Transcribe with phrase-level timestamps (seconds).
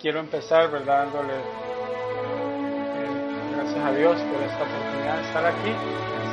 [0.00, 1.06] quiero empezar, ¿verdad?
[1.06, 1.42] Dándole eh,
[3.56, 5.74] gracias a Dios por esta oportunidad de estar aquí.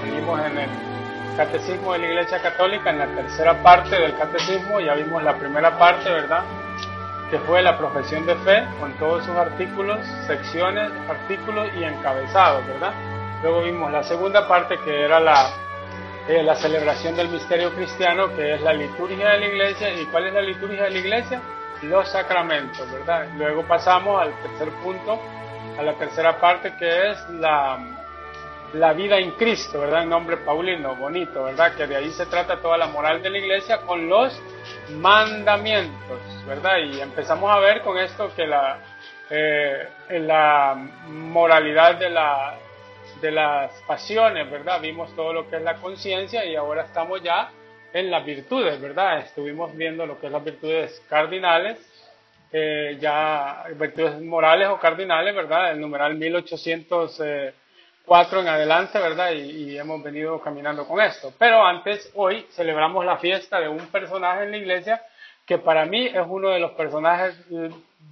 [0.03, 0.69] Seguimos en el
[1.35, 4.79] Catecismo de la Iglesia Católica, en la tercera parte del Catecismo.
[4.79, 6.43] Ya vimos la primera parte, ¿verdad?
[7.29, 12.93] Que fue la profesión de fe, con todos sus artículos, secciones, artículos y encabezados, ¿verdad?
[13.41, 15.49] Luego vimos la segunda parte, que era la,
[16.27, 19.93] eh, la celebración del misterio cristiano, que es la liturgia de la Iglesia.
[19.99, 21.41] ¿Y cuál es la liturgia de la Iglesia?
[21.83, 23.27] Los sacramentos, ¿verdad?
[23.35, 25.19] Luego pasamos al tercer punto,
[25.77, 27.77] a la tercera parte que es la,
[28.73, 30.03] la vida en Cristo, ¿verdad?
[30.03, 31.75] En nombre paulino, bonito, ¿verdad?
[31.75, 34.39] Que de ahí se trata toda la moral de la iglesia con los
[34.91, 36.77] mandamientos, ¿verdad?
[36.79, 38.79] Y empezamos a ver con esto que la,
[39.29, 40.75] eh, la
[41.07, 42.55] moralidad de, la,
[43.21, 44.81] de las pasiones, ¿verdad?
[44.81, 47.49] Vimos todo lo que es la conciencia y ahora estamos ya
[47.95, 49.19] en las virtudes, ¿verdad?
[49.19, 51.79] Estuvimos viendo lo que es las virtudes cardinales,
[52.51, 55.71] eh, ya virtudes morales o cardinales, ¿verdad?
[55.71, 59.31] El numeral 1804 en adelante, ¿verdad?
[59.31, 61.31] Y, hemos venido caminando con esto.
[61.39, 65.01] Pero antes, hoy celebramos la fiesta de un personaje en la iglesia
[65.45, 67.39] que para mí es uno de los personajes,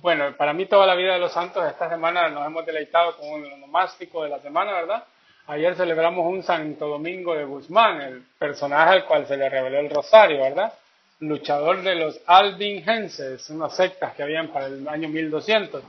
[0.02, 3.32] bueno, para mí toda la vida de los santos, esta semana nos hemos deleitado con
[3.32, 5.04] un nomástico de la semana, ¿verdad?
[5.46, 9.90] Ayer celebramos un Santo Domingo de Guzmán, el personaje al cual se le reveló el
[9.90, 10.72] rosario, ¿verdad?
[11.20, 15.84] Luchador de los albingenses, unas sectas que habían para el año 1200.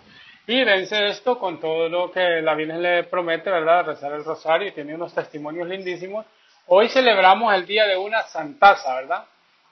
[0.49, 3.87] Y vence esto con todo lo que la Virgen le promete, ¿verdad?
[3.87, 6.27] Rezar el rosario y tiene unos testimonios lindísimos.
[6.67, 9.25] Hoy celebramos el día de una santaza, ¿verdad?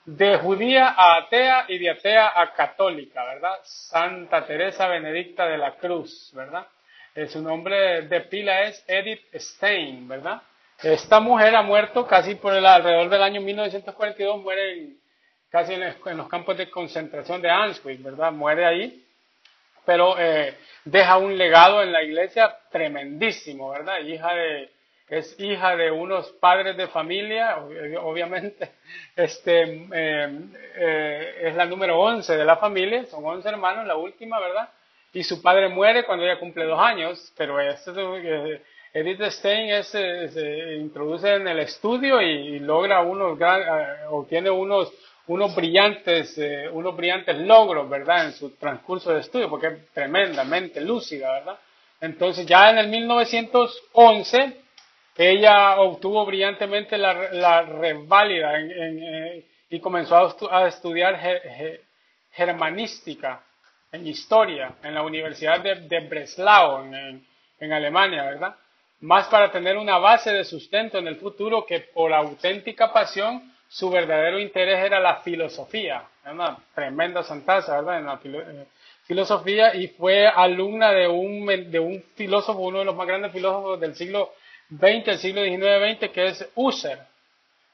[0.04, 3.58] De judía a atea y de atea a católica, ¿verdad?
[3.64, 6.66] Santa Teresa Benedicta de la Cruz, ¿verdad?
[7.14, 10.40] Eh, su nombre de pila es Edith Stein, ¿verdad?
[10.82, 14.94] Esta mujer ha muerto casi por el alrededor del año 1942, muere
[15.50, 18.32] casi en, los campos de concentración de Auschwitz, ¿verdad?
[18.32, 19.04] Muere ahí,
[19.84, 24.00] pero eh, deja un legado en la iglesia tremendísimo, ¿verdad?
[24.00, 24.70] Hija de,
[25.08, 27.58] es hija de unos padres de familia,
[28.00, 28.72] obviamente,
[29.16, 34.70] este, eh, es la número 11 de la familia, son 11 hermanos, la última, ¿verdad?
[35.12, 41.48] Y su padre muere cuando ella cumple dos años, pero Edith Stein se introduce en
[41.48, 43.62] el estudio y, logra unos gran,
[44.10, 44.92] obtiene unos
[45.28, 48.26] unos brillantes eh, unos brillantes logros, ¿verdad?
[48.26, 51.58] En su transcurso de estudio, porque es tremendamente lúcida, ¿verdad?
[52.00, 54.56] Entonces ya en el 1911
[55.16, 61.20] ella obtuvo brillantemente la, la reválida eh, y comenzó a, estudiar
[62.32, 63.42] germanística
[63.92, 68.56] en historia en la Universidad de, Breslau, en, Alemania, ¿verdad?
[69.00, 73.90] Más para tener una base de sustento en el futuro que por auténtica pasión su
[73.90, 76.04] verdadero interés era la filosofía.
[76.24, 77.98] Una tremenda santaza, ¿verdad?
[77.98, 78.66] En la eh,
[79.04, 83.78] filosofía y fue alumna de un, de un filósofo, uno de los más grandes filósofos
[83.78, 84.32] del siglo
[84.70, 87.00] XX, el siglo XIX-XX, que es Husserl.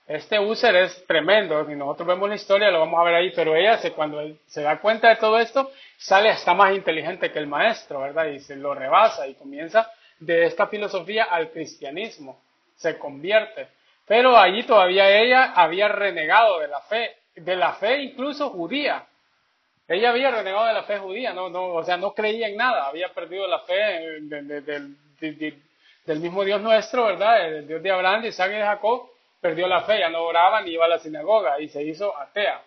[0.08, 3.54] Este user es tremendo, si nosotros vemos la historia lo vamos a ver ahí, pero
[3.54, 7.46] ella se, cuando se da cuenta de todo esto, sale hasta más inteligente que el
[7.46, 8.24] maestro, ¿verdad?
[8.28, 12.40] Y se lo rebasa y comienza de esta filosofía al cristianismo,
[12.74, 13.68] se convierte.
[14.06, 19.04] Pero allí todavía ella había renegado de la fe, de la fe incluso judía.
[19.86, 22.86] Ella había renegado de la fe judía, no, no, o sea, no creía en nada,
[22.86, 24.20] había perdido la fe
[25.20, 27.46] del mismo Dios nuestro, ¿verdad?
[27.46, 30.62] El Dios de Abraham, de Isaac y de Jacob perdió la fe, ya no oraba
[30.62, 32.62] ni iba a la sinagoga y se hizo atea.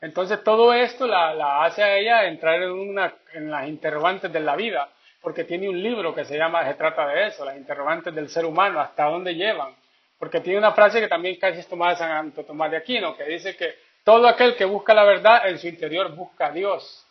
[0.00, 4.54] Entonces todo esto la, hace a ella entrar en, una, en las interrogantes de la
[4.54, 4.88] vida,
[5.20, 8.44] porque tiene un libro que se llama, se trata de eso, las interrogantes del ser
[8.44, 9.74] humano, hasta dónde llevan.
[10.18, 13.24] Porque tiene una frase que también casi es tomada de San Tomás de Aquino, que
[13.24, 17.04] dice que todo aquel que busca la verdad en su interior busca a Dios.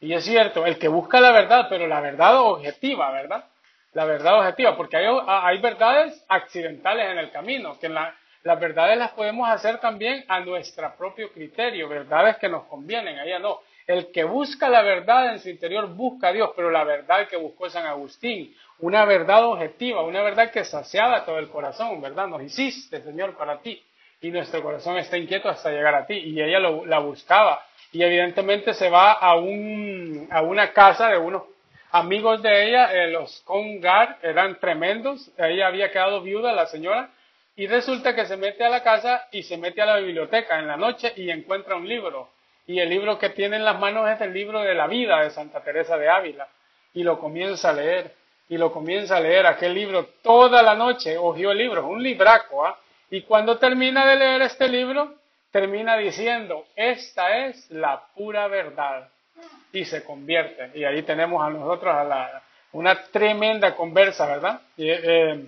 [0.00, 3.44] Y es cierto, el que busca la verdad, pero la verdad objetiva, ¿verdad?
[3.92, 8.58] La verdad objetiva, porque hay, hay verdades accidentales en el camino, que en la, las
[8.58, 13.38] verdades las podemos hacer también a nuestro propio criterio, verdades que nos convienen, a ella
[13.38, 13.60] no.
[13.86, 17.36] El que busca la verdad en su interior busca a Dios, pero la verdad que
[17.36, 22.28] buscó San Agustín, una verdad objetiva, una verdad que saciaba todo el corazón, ¿verdad?
[22.28, 23.82] Nos hiciste, Señor, para ti.
[24.22, 26.14] Y nuestro corazón está inquieto hasta llegar a ti.
[26.14, 27.64] Y ella la buscaba.
[27.92, 31.42] Y evidentemente se va a, un, a una casa de unos
[31.90, 35.30] amigos de ella, eh, los Congar, eran tremendos.
[35.36, 37.10] Ella había quedado viuda, la señora,
[37.60, 40.66] y resulta que se mete a la casa y se mete a la biblioteca en
[40.66, 42.30] la noche y encuentra un libro.
[42.66, 45.28] Y el libro que tiene en las manos es el libro de la vida de
[45.28, 46.48] Santa Teresa de Ávila.
[46.94, 48.14] Y lo comienza a leer.
[48.48, 51.18] Y lo comienza a leer aquel libro toda la noche.
[51.18, 52.64] Ojió el libro, un libraco.
[52.64, 52.78] ¿ah?
[53.10, 55.16] Y cuando termina de leer este libro,
[55.50, 59.10] termina diciendo, esta es la pura verdad.
[59.70, 60.70] y se convierte.
[60.78, 62.42] Y ahí tenemos a nosotros a la,
[62.72, 64.62] una tremenda conversa, ¿verdad?
[64.78, 65.44] Eh,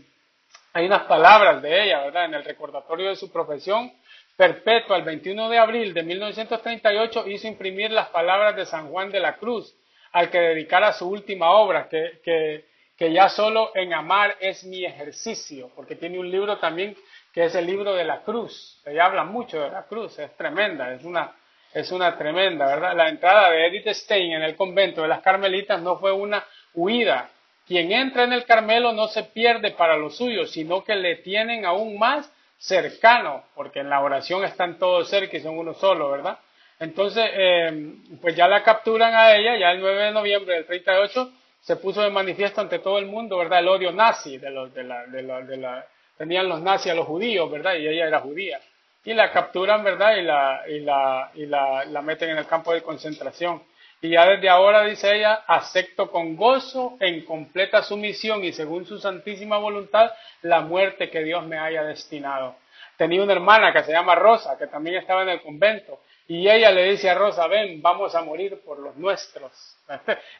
[0.73, 2.25] hay unas palabras de ella, ¿verdad?
[2.27, 3.93] En el recordatorio de su profesión
[4.37, 9.21] perpetua, el 21 de abril de 1938, hizo imprimir las palabras de San Juan de
[9.21, 9.75] la Cruz,
[10.13, 12.67] al que dedicara su última obra, que, que,
[12.97, 16.97] que ya solo en amar es mi ejercicio, porque tiene un libro también
[17.33, 18.81] que es el libro de la cruz.
[18.85, 21.35] Ella habla mucho de la cruz, es tremenda, es una,
[21.73, 22.95] es una tremenda, ¿verdad?
[22.95, 27.31] La entrada de Edith Stein en el convento de las Carmelitas no fue una huida.
[27.73, 31.65] Quien entra en el Carmelo no se pierde para los suyos, sino que le tienen
[31.65, 36.39] aún más cercano, porque en la oración están todos cerca y son uno solo, ¿verdad?
[36.79, 41.33] Entonces, eh, pues ya la capturan a ella, ya el 9 de noviembre del 38
[41.63, 43.61] se puso de manifiesto ante todo el mundo, ¿verdad?
[43.61, 45.87] El odio nazi de, los, de, la, de, la, de la,
[46.19, 47.77] tenían los nazis a los judíos, ¿verdad?
[47.77, 48.61] Y ella era judía.
[49.03, 50.17] Y la capturan, ¿verdad?
[50.17, 53.63] Y la, y la, y la, la meten en el campo de concentración.
[54.03, 58.99] Y ya desde ahora, dice ella, acepto con gozo, en completa sumisión y según su
[58.99, 60.11] santísima voluntad,
[60.43, 62.57] la muerte que Dios me haya destinado.
[62.97, 66.73] Tenía una hermana que se llama Rosa, que también estaba en el convento, y ella
[66.73, 69.53] le dice a Rosa, ven, vamos a morir por los nuestros.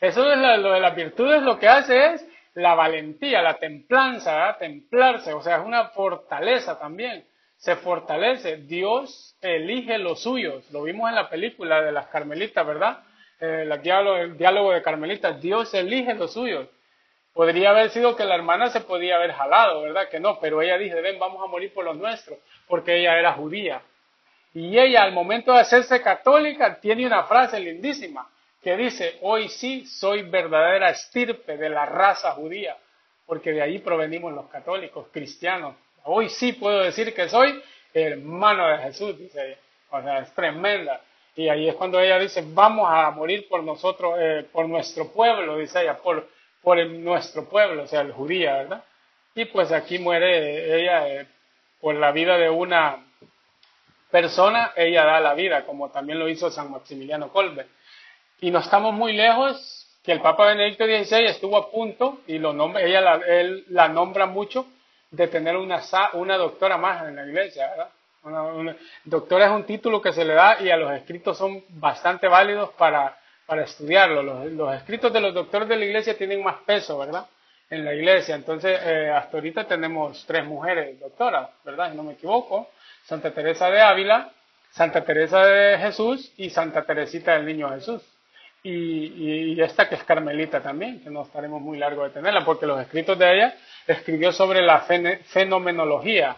[0.01, 5.33] Eso es lo, de las virtudes, lo que hace es la valentía, la templanza, templarse,
[5.35, 7.25] o sea, es una fortaleza también.
[7.59, 8.57] Se fortalece.
[8.57, 10.69] Dios elige los suyos.
[10.73, 12.99] Lo vimos en la película de las Carmelitas, ¿verdad?
[13.43, 16.69] Eh, el, diálogo, el diálogo de Carmelita, Dios elige los suyos.
[17.33, 20.09] Podría haber sido que la hermana se podía haber jalado, ¿verdad?
[20.09, 23.33] Que no, pero ella dice, ven, vamos a morir por los nuestros, porque ella era
[23.33, 23.83] judía.
[24.55, 28.31] Y ella, al momento de hacerse católica, tiene una frase lindísima
[28.63, 32.77] que dice, hoy sí soy verdadera estirpe de la raza judía,
[33.27, 35.75] porque de ahí provenimos los católicos, cristianos.
[36.05, 37.61] Hoy sí puedo decir que soy
[37.93, 39.59] hermano de Jesús, dice.
[39.91, 41.01] O sea, es tremenda.
[41.35, 45.57] Y ahí es cuando ella dice, vamos a morir por nosotros, eh, por nuestro pueblo,
[45.57, 46.29] dice ella, por,
[46.61, 48.85] por nuestro pueblo, o sea, el judía, ¿verdad?
[49.35, 51.27] Y pues aquí muere ella eh,
[51.81, 53.07] por la vida de una
[54.11, 57.67] persona, ella da la vida, como también lo hizo San Maximiliano Kolbe.
[58.41, 62.53] Y no estamos muy lejos, que el Papa Benedicto XVI estuvo a punto, y lo
[62.53, 64.67] nombra, ella la, él la nombra mucho,
[65.11, 65.81] de tener una,
[66.15, 67.89] una doctora más en la iglesia, ¿verdad?
[69.05, 72.71] Doctora es un título que se le da y a los escritos son bastante válidos
[72.71, 73.17] para,
[73.47, 74.23] para estudiarlo.
[74.23, 77.27] Los, escritos de los doctores de la iglesia tienen más peso, ¿verdad?
[77.69, 78.35] En la iglesia.
[78.35, 81.91] Entonces, eh, hasta ahorita tenemos tres mujeres doctoras, ¿verdad?
[81.91, 82.71] Si no me equivoco.
[83.05, 84.31] Santa Teresa de Ávila,
[84.71, 88.03] Santa Teresa de Jesús y Santa Teresita del Niño Jesús.
[88.63, 92.65] Y, y, esta que es Carmelita también, que no estaremos muy largo de tenerla, porque
[92.65, 93.55] los escritos de ella
[93.89, 94.87] escribió sobre la
[95.25, 96.37] fenomenología,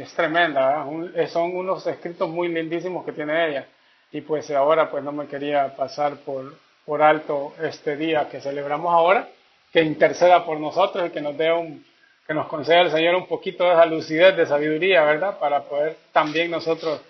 [0.00, 0.86] es tremenda,
[1.28, 3.66] son unos escritos muy lindísimos que tiene ella.
[4.10, 6.54] Y pues ahora pues no me quería pasar por,
[6.84, 9.28] por alto este día que celebramos ahora,
[9.72, 11.84] que interceda por nosotros y que nos dé un,
[12.26, 15.38] que nos conceda el Señor un poquito de esa lucidez, de sabiduría, ¿verdad?
[15.38, 17.00] Para poder también nosotros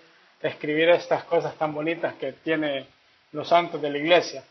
[0.41, 2.87] escribir estas cosas tan bonitas que tiene
[3.31, 4.43] los santos de la iglesia.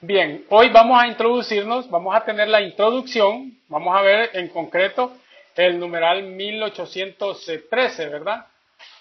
[0.00, 5.12] Bien, hoy vamos a introducirnos, vamos a tener la introducción, vamos a ver en concreto
[5.58, 8.46] el numeral 1813, ¿verdad?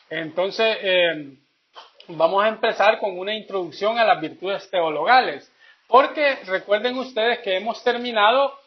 [0.09, 1.35] Entonces, eh,
[2.07, 5.51] vamos a empezar con una introducción a las virtudes teologales,
[5.87, 8.57] porque recuerden ustedes que hemos terminado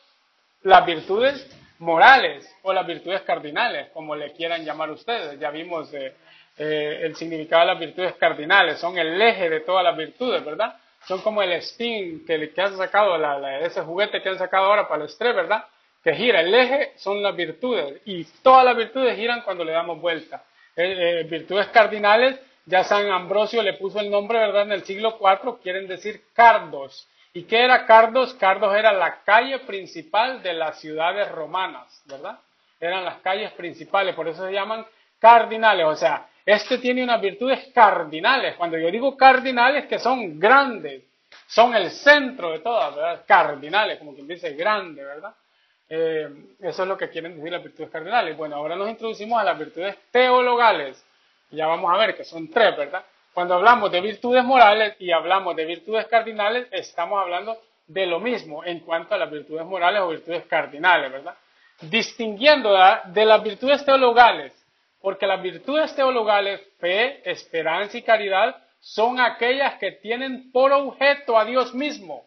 [0.63, 1.51] las virtudes
[1.81, 5.41] morales o las virtudes cardinales, como le quieran llamar ustedes.
[5.41, 6.15] Ya vimos eh,
[6.59, 10.77] eh, el significado de las virtudes cardinales, son el eje de todas las virtudes, ¿verdad?
[11.09, 13.17] Son como el spin que, que han sacado,
[13.63, 15.65] ese juguete que han sacado ahora para el estrés, ¿verdad?
[16.03, 16.41] Que gira.
[16.41, 20.45] El eje son las virtudes y todas las virtudes giran cuando le damos vuelta.
[20.77, 24.63] Eh, eh, virtudes cardinales, ya San Ambrosio le puso el nombre, ¿verdad?
[24.63, 27.09] En el siglo IV quieren decir cardos.
[27.33, 28.35] ¿Y qué era Cardos?
[28.35, 32.41] Cardos era la calle principal de las ciudades romanas, ¿verdad?
[32.81, 34.85] Eran las calles principales, por eso se llaman
[35.21, 35.87] cardinales.
[35.87, 38.57] O sea, este tiene unas virtudes cardinales.
[38.57, 41.05] Cuando yo digo cardinales, que son grandes,
[41.47, 43.25] son el centro de todas, ¿verdad?
[43.27, 45.33] Cardinales, como quien dice grande, ¿verdad?
[45.93, 46.29] Eh,
[46.61, 48.37] eso es lo que quieren decir las virtudes cardinales.
[48.37, 51.05] Bueno, ahora nos introducimos a las virtudes teologales.
[51.51, 53.05] Ya vamos a ver que son tres, ¿verdad?
[53.35, 58.65] Cuando hablamos de virtudes morales y hablamos de virtudes cardinales, estamos hablando de lo mismo
[58.65, 61.35] en cuanto a las virtudes morales o virtudes cardinales, ¿verdad?
[61.81, 62.73] Distinguiendo
[63.07, 64.53] de las virtudes teologales,
[65.01, 71.45] porque las virtudes teologales, fe, esperanza y caridad, son aquellas que tienen por objeto a
[71.45, 72.25] Dios mismo.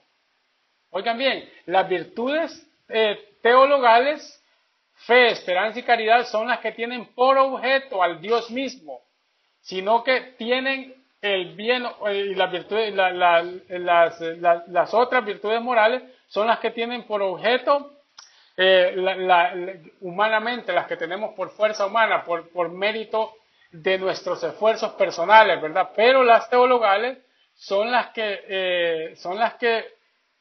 [0.89, 4.42] Oigan bien, las virtudes eh, teologales,
[5.06, 9.02] fe, esperanza y caridad son las que tienen por objeto al Dios mismo,
[9.62, 16.72] sino que tienen el bien y las virtudes, las, otras virtudes morales son las que
[16.72, 17.92] tienen por objeto
[18.56, 18.96] eh,
[20.02, 23.34] humanamente, las que tenemos por fuerza humana, por, por mérito
[23.72, 25.92] de nuestros esfuerzos personales, ¿verdad?
[25.96, 27.18] Pero las teologales
[27.56, 29.86] son las que, eh, son las que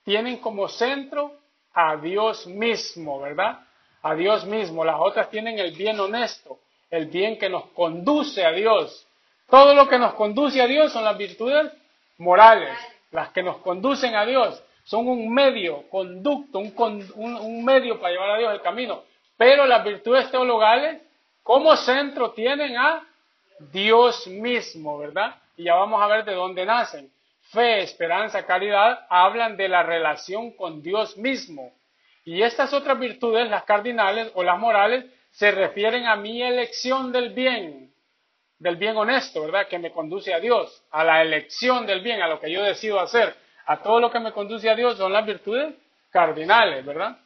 [0.04, 1.41] tienen como centro
[1.74, 3.60] a Dios mismo, ¿verdad?
[4.02, 4.84] A Dios mismo.
[4.84, 6.58] Las otras tienen el bien honesto,
[6.90, 9.06] el bien que nos conduce a Dios.
[9.48, 11.70] Todo lo que nos conduce a Dios son las virtudes
[12.18, 12.76] morales,
[13.10, 14.62] las que nos conducen a Dios.
[14.84, 16.74] Son un medio, conducto, un,
[17.14, 19.02] un medio para llevar a Dios el camino.
[19.36, 21.00] Pero las virtudes teologales,
[21.42, 23.06] como centro, tienen a
[23.72, 25.36] Dios mismo, ¿verdad?
[25.56, 27.10] Y ya vamos a ver de dónde nacen.
[27.52, 31.73] Fe, esperanza, caridad, hablan de la relación con Dios mismo.
[32.25, 37.30] Y estas otras virtudes, las cardinales o las morales, se refieren a mi elección del
[37.30, 37.92] bien,
[38.59, 39.66] del bien honesto, ¿verdad?
[39.68, 43.00] Que me conduce a Dios, a la elección del bien, a lo que yo decido
[43.00, 43.35] hacer,
[43.66, 45.75] a todo lo que me conduce a Dios son las virtudes
[46.11, 47.18] cardinales, ¿verdad?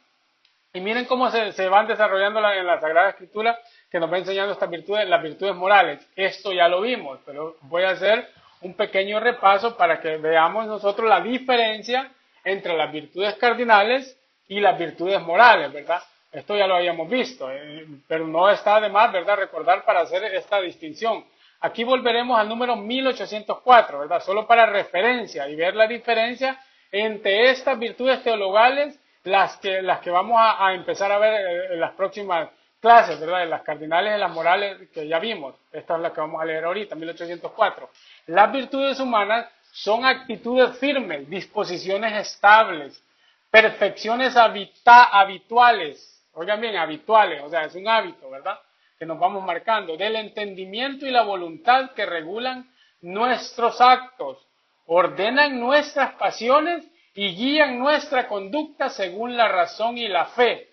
[0.73, 3.57] Y miren cómo se, van desarrollando en la Sagrada Escritura
[3.89, 6.05] que nos va enseñando estas virtudes, las virtudes morales.
[6.15, 8.29] Esto ya lo vimos, pero voy a hacer
[8.61, 12.11] un pequeño repaso para que veamos nosotros la diferencia
[12.43, 16.01] entre las virtudes cardinales y las virtudes morales, ¿verdad?
[16.31, 20.23] Esto ya lo habíamos visto, eh, pero no está de más, ¿verdad?, recordar para hacer
[20.23, 21.25] esta distinción.
[21.61, 24.21] Aquí volveremos al número 1804, ¿verdad?
[24.21, 26.59] Solo para referencia y ver la diferencia
[26.91, 31.73] entre estas virtudes teologales, las que, las que vamos a, a empezar a ver eh,
[31.73, 32.49] en las próximas
[32.79, 33.39] clases, ¿verdad?
[33.39, 35.55] De las cardinales y las morales que ya vimos.
[35.71, 37.89] Esta es la que vamos a leer ahorita, 1804.
[38.27, 43.01] Las virtudes humanas son actitudes firmes, disposiciones estables,
[43.49, 46.25] perfecciones habituales.
[46.33, 48.59] Oigan bien, habituales, o sea, es un hábito, ¿verdad?
[48.97, 52.69] Que nos vamos marcando, del entendimiento y la voluntad que regulan
[53.01, 54.37] nuestros actos,
[54.85, 60.69] ordenan nuestras pasiones y guían nuestra conducta según la razón y la fe.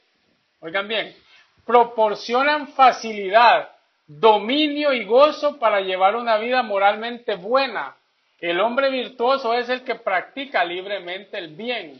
[0.61, 1.14] Oigan bien,
[1.64, 3.71] proporcionan facilidad,
[4.06, 7.97] dominio y gozo para llevar una vida moralmente buena.
[8.38, 11.99] El hombre virtuoso es el que practica libremente el bien.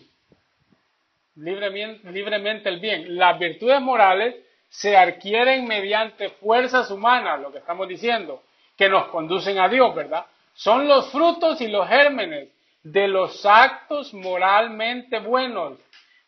[1.37, 3.17] Libremente, libremente el bien.
[3.17, 4.37] Las virtudes morales
[4.69, 8.43] se adquieren mediante fuerzas humanas, lo que estamos diciendo,
[8.77, 10.27] que nos conducen a Dios, ¿verdad?
[10.53, 12.49] Son los frutos y los gérmenes
[12.83, 15.79] de los actos moralmente buenos.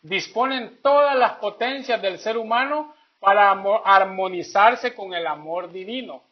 [0.00, 2.94] Disponen todas las potencias del ser humano
[3.26, 6.22] para armonizarse con el amor divino.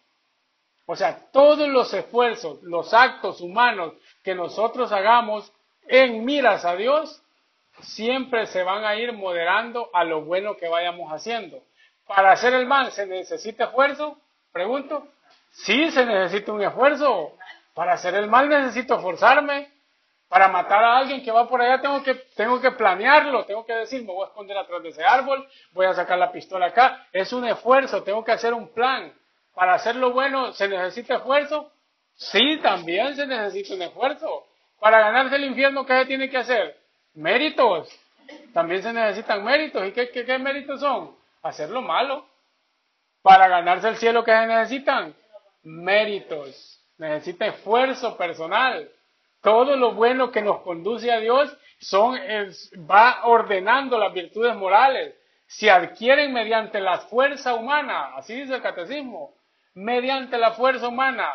[0.87, 5.53] O sea, todos los esfuerzos, los actos humanos que nosotros hagamos
[5.89, 7.21] en miras a Dios,
[7.81, 11.61] siempre se van a ir moderando a lo bueno que vayamos haciendo.
[12.07, 14.17] Para hacer el mal, ¿se necesita esfuerzo?
[14.53, 15.09] Pregunto.
[15.51, 17.33] Sí, se necesita un esfuerzo.
[17.75, 19.69] Para hacer el mal necesito esforzarme.
[20.35, 23.73] Para matar a alguien que va por allá tengo que, tengo que planearlo, tengo que
[23.73, 27.07] decir, me voy a esconder atrás de ese árbol, voy a sacar la pistola acá.
[27.13, 29.13] Es un esfuerzo, tengo que hacer un plan.
[29.55, 31.71] Para hacerlo bueno, ¿se necesita esfuerzo?
[32.17, 34.49] Sí, también se necesita un esfuerzo.
[34.81, 36.81] Para ganarse el infierno, ¿qué se tiene que hacer?
[37.15, 37.89] Méritos.
[38.53, 39.87] También se necesitan méritos.
[39.87, 41.15] ¿Y qué, qué, qué méritos son?
[41.45, 42.27] Hacer lo malo.
[43.23, 45.15] Para ganarse el cielo, ¿qué se necesitan?
[45.63, 46.81] Méritos.
[46.99, 48.91] Necesita esfuerzo personal.
[49.45, 52.19] Todo lo bueno que nos conduce a Dios son,
[52.91, 55.15] va ordenando las virtudes morales.
[55.47, 59.35] Se adquieren mediante la fuerza humana, así dice el catecismo,
[59.75, 61.29] mediante la fuerza humana.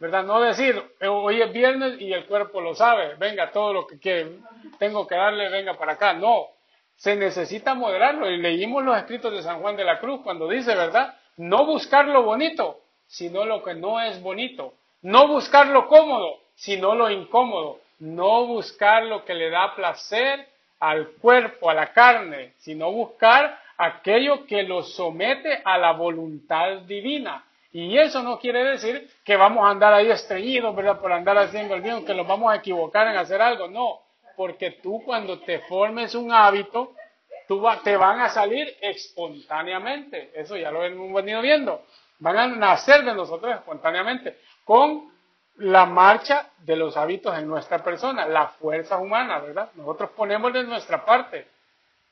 [0.00, 0.24] ¿Verdad?
[0.24, 4.40] No decir, eh, hoy es viernes y el cuerpo lo sabe, venga, todo lo que,
[4.80, 6.14] tengo que darle, venga para acá.
[6.14, 6.48] No,
[6.96, 8.28] se necesita moderarlo.
[8.28, 11.14] Y leímos los escritos de San Juan de la Cruz cuando dice, ¿verdad?
[11.36, 14.74] No buscar lo bonito, sino lo que no es bonito.
[15.00, 17.80] No buscar lo cómodo, sino lo incómodo.
[17.98, 20.48] No buscar lo que le da placer
[20.80, 27.44] al cuerpo, a la carne, sino buscar aquello que lo somete a la voluntad divina.
[27.72, 31.00] Y eso no quiere decir que vamos a andar ahí estreñidos, ¿verdad?
[31.00, 33.68] Por andar haciendo el bien, que nos vamos a equivocar en hacer algo.
[33.68, 34.00] No,
[34.36, 36.94] porque tú cuando te formes un hábito,
[37.46, 40.30] tú te van a salir espontáneamente.
[40.34, 41.82] Eso ya lo hemos venido viendo.
[42.18, 45.15] Van a nacer de nosotros espontáneamente, con
[45.58, 49.70] la marcha de los hábitos en nuestra persona, la fuerza humana, ¿verdad?
[49.74, 51.46] Nosotros ponemos de nuestra parte.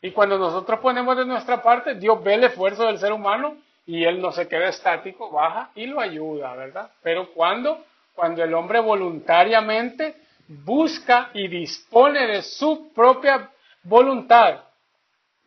[0.01, 4.05] Y cuando nosotros ponemos de nuestra parte, Dios ve el esfuerzo del ser humano y
[4.05, 6.91] él no se queda estático, baja y lo ayuda, ¿verdad?
[7.03, 7.85] Pero cuando
[8.15, 10.15] cuando el hombre voluntariamente
[10.47, 13.51] busca y dispone de su propia
[13.83, 14.61] voluntad.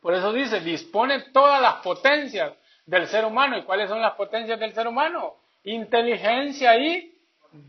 [0.01, 2.53] Por eso dice, dispone todas las potencias
[2.85, 3.57] del ser humano.
[3.57, 5.35] ¿Y cuáles son las potencias del ser humano?
[5.63, 7.13] Inteligencia y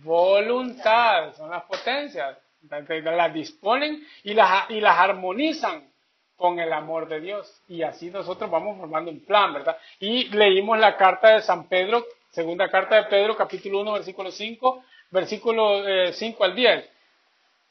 [0.02, 2.37] voluntad, son las potencias.
[2.68, 5.88] Las disponen y las, y las armonizan
[6.37, 7.62] con el amor de Dios.
[7.68, 9.76] Y así nosotros vamos formando un plan, ¿verdad?
[10.00, 14.85] Y leímos la carta de San Pedro, segunda carta de Pedro, capítulo 1, versículo 5,
[15.11, 16.90] versículo 5 eh, al 10.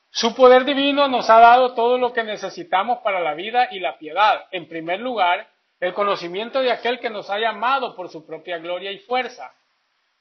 [0.10, 3.98] Su poder divino nos ha dado todo lo que necesitamos para la vida y la
[3.98, 4.46] piedad.
[4.52, 5.48] En primer lugar,
[5.80, 9.54] el conocimiento de aquel que nos ha llamado por su propia gloria y fuerza.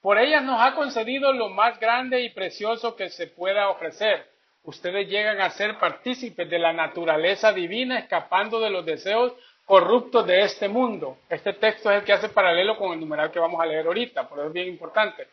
[0.06, 4.25] Por ellas nos ha concedido lo más grande y precioso que se pueda ofrecer.
[4.62, 9.32] Ustedes llegan a ser partícipes de la naturaleza divina, escapando de los deseos
[9.64, 11.18] corruptos de este mundo.
[11.28, 14.28] Este texto es el que hace paralelo con el numeral que vamos a leer ahorita,
[14.28, 15.26] por eso es bien importante.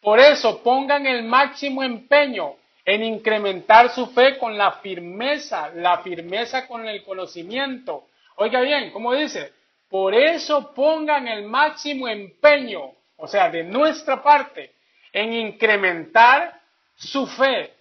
[0.00, 6.68] Por eso pongan el máximo empeño en incrementar su fe con la firmeza, la firmeza
[6.68, 8.04] con el conocimiento.
[8.36, 9.52] Oiga bien, ¿cómo dice?
[9.88, 14.74] Por eso pongan el máximo empeño, o sea, de nuestra parte,
[15.12, 16.60] en incrementar
[16.94, 17.74] su fe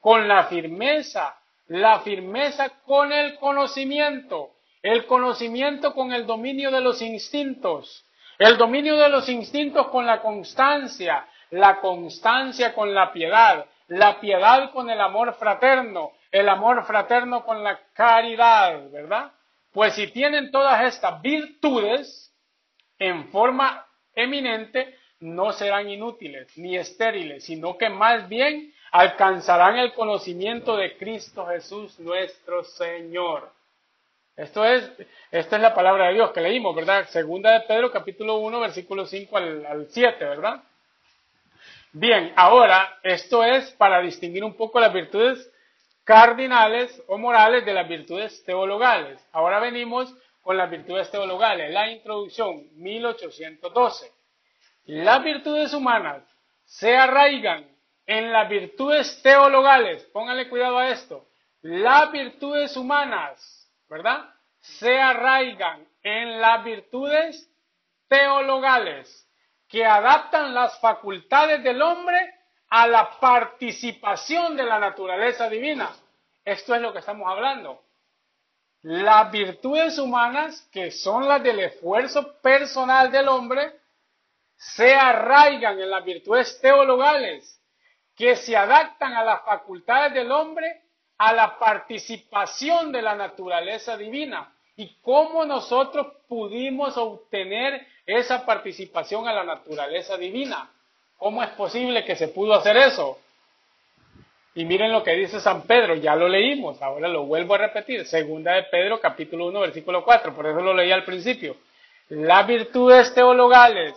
[0.00, 4.52] con la firmeza, la firmeza con el conocimiento,
[4.82, 8.06] el conocimiento con el dominio de los instintos,
[8.38, 14.70] el dominio de los instintos con la constancia, la constancia con la piedad, la piedad
[14.70, 19.32] con el amor fraterno, el amor fraterno con la caridad, ¿verdad?
[19.72, 22.32] Pues si tienen todas estas virtudes
[22.98, 23.87] en forma
[24.22, 31.46] eminente, no serán inútiles ni estériles, sino que más bien alcanzarán el conocimiento de Cristo
[31.46, 33.50] Jesús nuestro Señor.
[34.36, 34.90] Esto es,
[35.32, 37.08] esta es la palabra de Dios que leímos, ¿verdad?
[37.08, 40.62] Segunda de Pedro, capítulo 1, versículo 5 al, al 7, ¿verdad?
[41.92, 45.50] Bien, ahora esto es para distinguir un poco las virtudes
[46.04, 49.20] cardinales o morales de las virtudes teologales.
[49.32, 50.14] Ahora venimos
[50.48, 51.70] con las virtudes teologales.
[51.74, 54.10] La introducción, 1812.
[54.86, 56.22] Las virtudes humanas
[56.64, 57.68] se arraigan
[58.06, 60.04] en las virtudes teologales.
[60.04, 61.26] Pónganle cuidado a esto.
[61.60, 64.24] Las virtudes humanas, ¿verdad?
[64.58, 67.46] Se arraigan en las virtudes
[68.08, 69.28] teologales
[69.68, 72.36] que adaptan las facultades del hombre
[72.70, 75.90] a la participación de la naturaleza divina.
[76.42, 77.82] Esto es lo que estamos hablando.
[78.82, 83.72] Las virtudes humanas, que son las del esfuerzo personal del hombre,
[84.56, 87.60] se arraigan en las virtudes teologales,
[88.16, 90.82] que se adaptan a las facultades del hombre
[91.16, 94.52] a la participación de la naturaleza divina.
[94.76, 100.70] ¿Y cómo nosotros pudimos obtener esa participación a la naturaleza divina.
[101.18, 103.18] ¿Cómo es posible que se pudo hacer eso?
[104.54, 108.06] Y miren lo que dice San Pedro, ya lo leímos, ahora lo vuelvo a repetir,
[108.06, 111.56] segunda de Pedro capítulo 1 versículo 4, por eso lo leí al principio.
[112.08, 113.94] Las virtudes teologales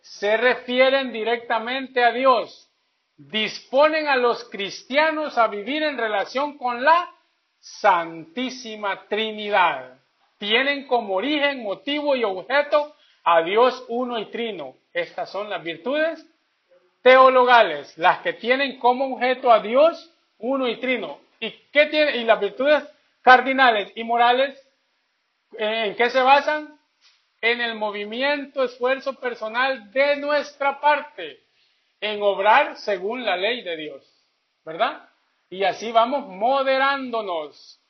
[0.00, 2.68] se refieren directamente a Dios,
[3.16, 7.08] disponen a los cristianos a vivir en relación con la
[7.60, 9.98] Santísima Trinidad.
[10.38, 14.74] Tienen como origen, motivo y objeto a Dios uno y trino.
[14.92, 16.26] Estas son las virtudes
[17.02, 21.20] teologales, las que tienen como objeto a Dios uno y trino.
[21.40, 22.16] ¿Y qué tiene?
[22.16, 22.84] Y las virtudes
[23.20, 24.58] cardinales y morales,
[25.58, 26.78] eh, ¿en qué se basan?
[27.40, 31.40] En el movimiento, esfuerzo personal de nuestra parte,
[32.00, 34.02] en obrar según la ley de Dios,
[34.64, 35.08] ¿verdad?
[35.50, 37.80] Y así vamos moderándonos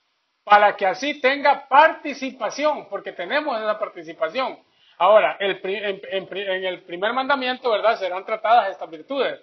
[0.45, 4.59] para que así tenga participación, porque tenemos esa participación.
[4.99, 7.99] Ahora, en, el primer mandamiento, ¿verdad?
[7.99, 9.41] Serán tratadas estas virtudes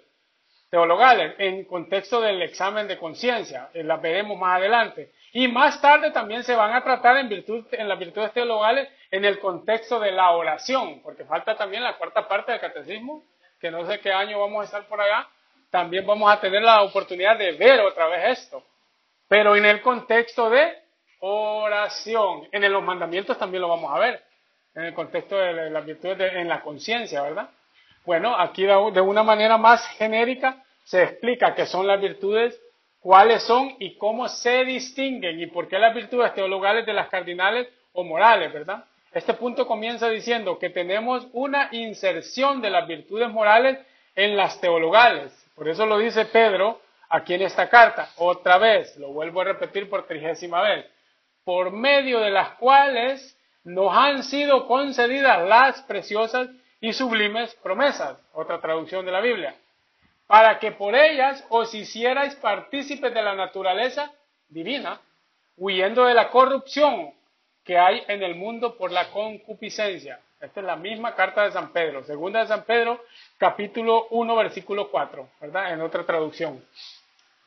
[0.70, 3.68] teologales en contexto del examen de conciencia.
[3.74, 5.12] Eh, las veremos más adelante.
[5.32, 9.24] Y más tarde también se van a tratar en, virtud, en las virtudes teologales en
[9.24, 13.24] el contexto de la oración, porque falta también la cuarta parte del catecismo,
[13.60, 15.28] que no sé qué año vamos a estar por allá.
[15.70, 18.64] También vamos a tener la oportunidad de ver otra vez esto.
[19.28, 20.78] Pero en el contexto de
[21.20, 22.48] oración.
[22.50, 24.29] En los mandamientos también lo vamos a ver
[24.74, 27.50] en el contexto de las virtudes en la conciencia, ¿verdad?
[28.04, 32.60] Bueno, aquí de una manera más genérica se explica qué son las virtudes,
[33.00, 37.68] cuáles son y cómo se distinguen y por qué las virtudes teologales de las cardinales
[37.92, 38.84] o morales, ¿verdad?
[39.12, 43.78] Este punto comienza diciendo que tenemos una inserción de las virtudes morales
[44.14, 45.32] en las teologales.
[45.54, 48.10] Por eso lo dice Pedro aquí en esta carta.
[48.16, 50.86] Otra vez, lo vuelvo a repetir por trigésima vez.
[51.44, 56.48] Por medio de las cuales nos han sido concedidas las preciosas
[56.80, 59.54] y sublimes promesas, otra traducción de la Biblia,
[60.26, 64.12] para que por ellas os hicierais partícipes de la naturaleza
[64.48, 65.00] divina,
[65.56, 67.12] huyendo de la corrupción
[67.64, 70.20] que hay en el mundo por la concupiscencia.
[70.40, 73.04] Esta es la misma carta de San Pedro, segunda de San Pedro,
[73.36, 75.74] capítulo 1, versículo 4, ¿verdad?
[75.74, 76.64] En otra traducción.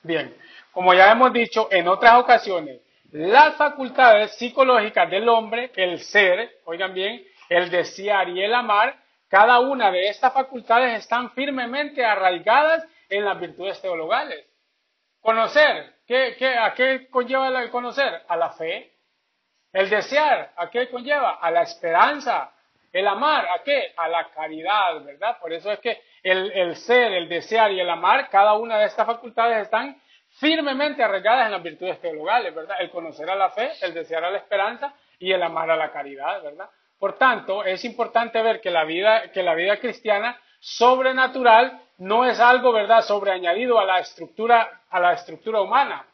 [0.03, 0.35] Bien,
[0.71, 2.81] como ya hemos dicho en otras ocasiones,
[3.13, 8.95] las facultades psicológicas del hombre, el ser, oigan bien, el desear y el amar,
[9.29, 14.43] cada una de estas facultades están firmemente arraigadas en las virtudes teologales.
[15.21, 18.23] Conocer, ¿qué, a qué conlleva el conocer?
[18.27, 18.91] A la fe.
[19.71, 21.35] El desear, ¿a qué conlleva?
[21.35, 22.51] A la esperanza.
[22.91, 23.93] El amar, ¿a qué?
[23.95, 25.37] A la caridad, ¿verdad?
[25.39, 28.85] Por eso es que el, el ser, el desear y el amar, cada una de
[28.85, 30.01] estas facultades están
[30.33, 32.77] firmemente arraigadas en las virtudes teologales, ¿verdad?
[32.79, 35.91] El conocer a la fe, el desear a la esperanza y el amar a la
[35.91, 36.69] caridad, ¿verdad?
[36.97, 42.39] Por tanto, es importante ver que la vida, que la vida cristiana sobrenatural no es
[42.39, 46.05] algo, ¿verdad?, sobreañadido a la estructura, a la estructura humana.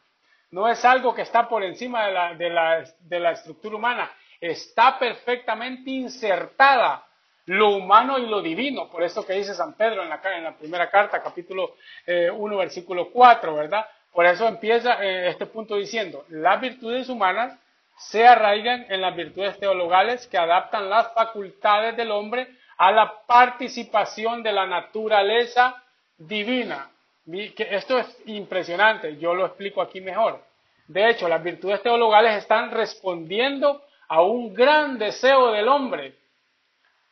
[0.51, 4.11] No es algo que está por encima de la, de la, de la estructura humana.
[4.41, 7.05] Está perfectamente insertada
[7.45, 8.89] lo humano y lo divino.
[8.89, 12.57] Por eso que dice San Pedro en la, en la primera carta, capítulo 1, eh,
[12.57, 13.85] versículo 4, ¿verdad?
[14.19, 17.57] Por eso empieza eh, este punto diciendo, las virtudes humanas
[17.95, 24.43] se arraigan en las virtudes teologales que adaptan las facultades del hombre a la participación
[24.43, 25.81] de la naturaleza
[26.17, 26.91] divina.
[27.25, 30.43] Esto es impresionante, yo lo explico aquí mejor.
[30.89, 36.13] De hecho, las virtudes teologales están respondiendo a un gran deseo del hombre.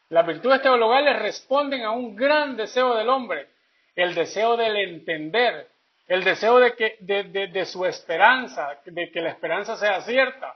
[0.10, 3.48] Las virtudes teologales responden a un gran deseo del hombre,
[3.96, 5.70] el deseo del entender,
[6.08, 10.56] el deseo de, que, de, su esperanza, de que la esperanza sea cierta,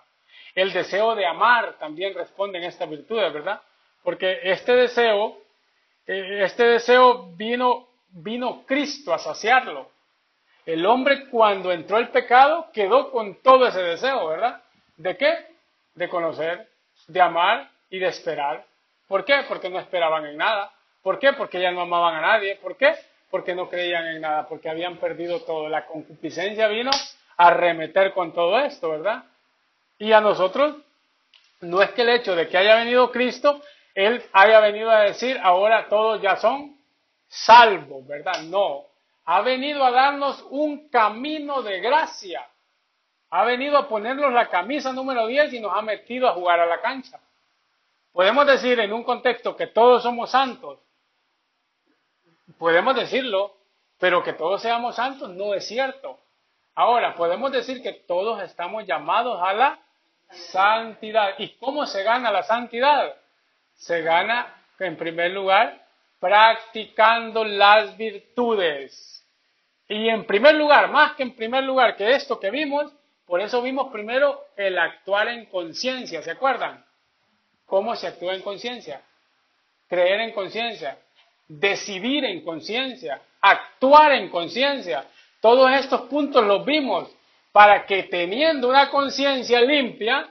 [0.55, 3.61] el deseo de amar también responde en estas virtudes, ¿verdad?
[4.03, 5.37] Porque este deseo,
[6.07, 9.89] eh, este deseo vino, vino Cristo a saciarlo.
[10.65, 14.61] El hombre cuando entró el pecado quedó con todo ese deseo, ¿verdad?
[14.97, 15.33] ¿De qué?
[15.95, 16.67] De conocer,
[17.07, 18.65] de amar y de esperar.
[19.07, 19.43] ¿Por qué?
[19.47, 20.71] Porque no esperaban en nada.
[21.01, 21.33] ¿Por qué?
[21.33, 22.55] Porque ya no amaban a nadie.
[22.57, 22.93] ¿Por qué?
[23.31, 25.69] Porque no creían en nada, porque habían perdido todo.
[25.69, 26.91] La concupiscencia vino
[27.37, 29.23] a remeter con todo esto, ¿verdad?
[29.97, 30.75] Y a nosotros,
[31.61, 33.61] no es que el hecho de que haya venido Cristo,
[33.95, 36.77] Él haya venido a decir, ahora todos ya son
[37.27, 38.41] salvos, ¿verdad?
[38.43, 38.85] No,
[39.25, 42.45] ha venido a darnos un camino de gracia.
[43.29, 46.65] Ha venido a ponernos la camisa número 10 y nos ha metido a jugar a
[46.65, 47.19] la cancha.
[48.11, 50.79] Podemos decir en un contexto que todos somos santos.
[52.61, 53.57] Podemos decirlo,
[53.97, 56.19] pero que todos seamos santos no es cierto.
[56.75, 59.79] Ahora, podemos decir que todos estamos llamados a la
[60.29, 61.33] Santidad.
[61.39, 63.15] ¿Y cómo se gana la santidad?
[63.73, 65.87] Se gana, en primer lugar,
[66.19, 69.25] practicando las virtudes.
[69.87, 72.93] Y en primer lugar, más que en primer lugar que esto que vimos,
[73.25, 76.85] por eso vimos primero el actuar en conciencia, ¿se acuerdan?
[77.65, 79.01] ¿Cómo se actúa en conciencia?
[79.89, 80.99] Creer en conciencia,
[81.59, 85.05] decidir en conciencia, actuar en conciencia.
[85.41, 87.09] Todos estos puntos los vimos
[87.51, 90.29] para que teniendo una conciencia limpia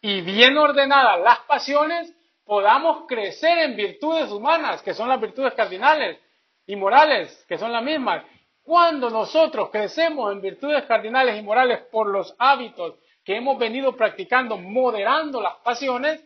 [0.00, 2.12] y bien ordenada las pasiones,
[2.44, 6.18] podamos crecer en virtudes humanas, que son las virtudes cardinales,
[6.66, 8.24] y morales, que son las mismas.
[8.62, 14.56] Cuando nosotros crecemos en virtudes cardinales y morales por los hábitos que hemos venido practicando,
[14.56, 16.24] moderando las pasiones,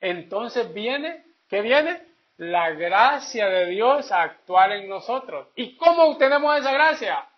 [0.00, 2.13] entonces viene, ¿qué viene?
[2.36, 5.48] La gracia de Dios a actuar en nosotros.
[5.54, 7.28] ¿Y cómo obtenemos esa gracia?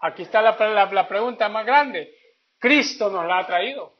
[0.00, 2.14] Aquí está la, pregunta más grande.
[2.58, 3.94] Cristo nos la ha traído.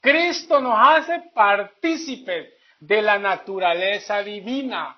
[0.00, 4.96] Cristo nos hace partícipes de la naturaleza divina.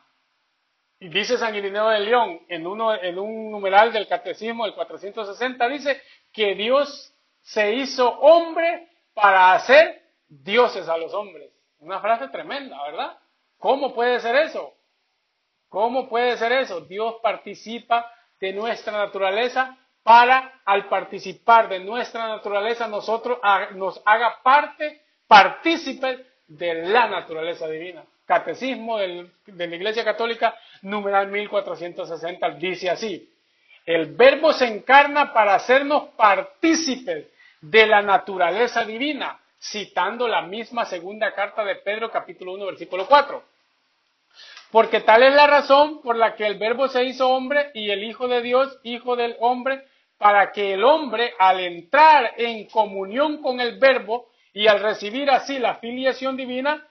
[1.00, 5.68] Y dice San Irineo de León, en, uno, en un numeral del Catecismo del 460,
[5.68, 6.00] dice
[6.32, 11.50] que Dios se hizo hombre para hacer dioses a los hombres.
[11.80, 13.18] Una frase tremenda, ¿verdad?
[13.62, 14.74] ¿Cómo puede ser eso?
[15.68, 16.80] ¿Cómo puede ser eso?
[16.80, 23.38] Dios participa de nuestra naturaleza para al participar de nuestra naturaleza nosotros
[23.76, 28.02] nos haga parte, partícipe de la naturaleza divina.
[28.26, 33.32] Catecismo de la Iglesia Católica, numeral 1460, dice así,
[33.86, 37.28] el verbo se encarna para hacernos partícipes
[37.60, 43.51] de la naturaleza divina, citando la misma segunda carta de Pedro capítulo 1 versículo 4.
[44.72, 48.02] Porque tal es la razón por la que el verbo se hizo hombre y el
[48.02, 49.84] Hijo de Dios, Hijo del hombre,
[50.16, 55.58] para que el hombre al entrar en comunión con el verbo y al recibir así
[55.58, 56.88] la filiación divina,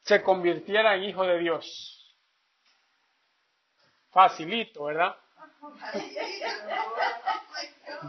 [0.00, 2.16] se convirtiera en hijo de Dios.
[4.10, 5.16] Facilito, ¿verdad?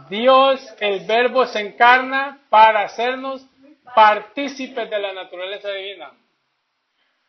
[0.08, 3.46] Dios, el verbo se encarna para hacernos
[3.94, 6.12] partícipes de la naturaleza divina.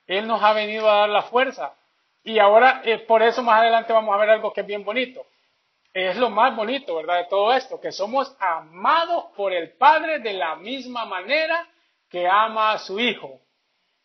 [0.07, 1.73] Él nos ha venido a dar la fuerza.
[2.23, 5.25] Y ahora, eh, por eso más adelante vamos a ver algo que es bien bonito.
[5.93, 7.19] Es lo más bonito, ¿verdad?
[7.19, 11.67] De todo esto, que somos amados por el Padre de la misma manera
[12.09, 13.39] que ama a su Hijo.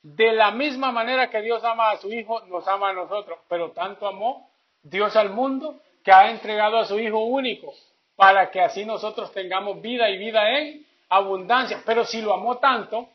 [0.02, 3.38] De la misma manera que Dios ama a su Hijo, nos ama a nosotros.
[3.48, 4.50] Pero tanto amó
[4.82, 7.72] Dios al mundo que ha entregado a su Hijo único
[8.16, 11.82] para que así nosotros tengamos vida y vida en abundancia.
[11.84, 13.08] Pero si lo amó tanto,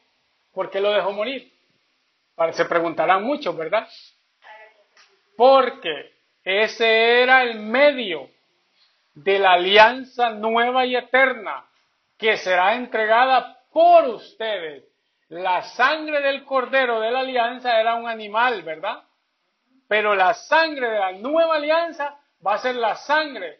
[0.51, 1.54] ¿por qué lo dejó morir?
[2.53, 3.87] Se preguntarán muchos, ¿verdad?
[5.37, 8.29] Porque ese era el medio
[9.13, 11.65] de la alianza nueva y eterna
[12.17, 14.83] que será entregada por ustedes.
[15.29, 19.03] La sangre del cordero de la alianza era un animal, ¿verdad?
[19.87, 23.59] Pero la sangre de la nueva alianza va a ser la sangre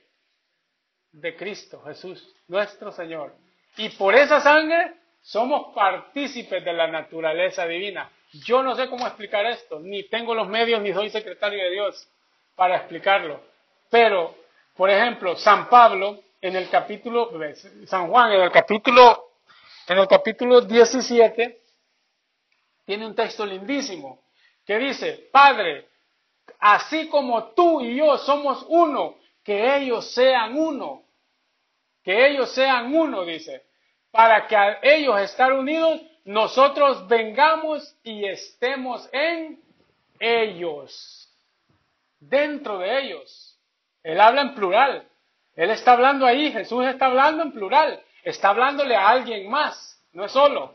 [1.12, 3.34] de Cristo Jesús, nuestro Señor.
[3.78, 8.10] Y por esa sangre somos partícipes de la naturaleza divina.
[8.44, 12.08] Yo no sé cómo explicar esto, ni tengo los medios, ni soy secretario de Dios
[12.56, 13.40] para explicarlo.
[13.90, 14.36] Pero,
[14.76, 17.32] por ejemplo, San Pablo, en el capítulo,
[17.86, 19.32] San Juan, en el capítulo,
[19.88, 21.62] en el capítulo 17,
[22.86, 24.20] tiene un texto lindísimo
[24.66, 25.88] que dice, Padre,
[26.60, 31.04] así como tú y yo somos uno, que ellos sean uno,
[32.04, 33.64] que ellos sean uno, dice,
[34.12, 39.62] para que ellos estar unidos nosotros vengamos y estemos en
[40.20, 41.32] ellos,
[42.20, 43.60] dentro de ellos.
[44.04, 45.08] Él habla en plural.
[45.56, 48.02] Él está hablando ahí, Jesús está hablando en plural.
[48.24, 50.74] Está hablándole a alguien más, no es solo.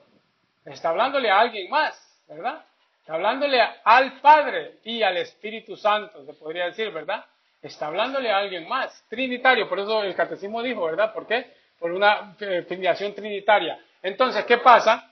[0.64, 2.64] Está hablándole a alguien más, ¿verdad?
[3.00, 7.24] Está hablándole al Padre y al Espíritu Santo, se podría decir, ¿verdad?
[7.60, 11.12] Está hablándole a alguien más, trinitario, por eso el catecismo dijo, ¿verdad?
[11.12, 11.54] ¿Por qué?
[11.78, 13.80] Por una eh, filiación trinitaria.
[14.00, 15.09] Entonces, ¿qué pasa?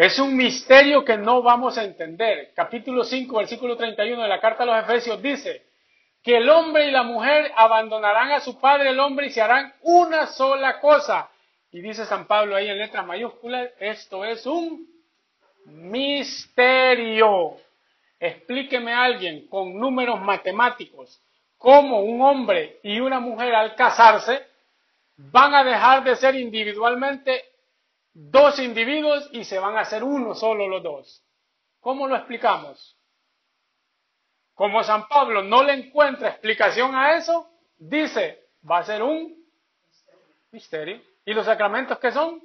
[0.00, 2.52] Es un misterio que no vamos a entender.
[2.54, 5.66] Capítulo 5, versículo 31 de la carta a los Efesios dice
[6.22, 9.74] que el hombre y la mujer abandonarán a su padre el hombre y se harán
[9.82, 11.28] una sola cosa.
[11.70, 14.88] Y dice San Pablo ahí en letras mayúsculas, esto es un
[15.66, 17.58] misterio.
[18.18, 21.20] Explíqueme a alguien con números matemáticos
[21.58, 24.46] cómo un hombre y una mujer al casarse
[25.18, 27.49] van a dejar de ser individualmente
[28.12, 31.24] dos individuos y se van a hacer uno solo los dos.
[31.80, 32.96] ¿Cómo lo explicamos?
[34.54, 39.42] Como San Pablo no le encuentra explicación a eso, dice, va a ser un
[40.50, 41.00] misterio.
[41.24, 42.42] ¿Y los sacramentos qué son?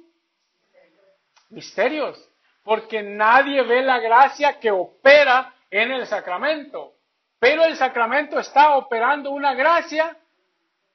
[1.50, 2.18] Misterios.
[2.62, 6.94] Porque nadie ve la gracia que opera en el sacramento.
[7.38, 10.16] Pero el sacramento está operando una gracia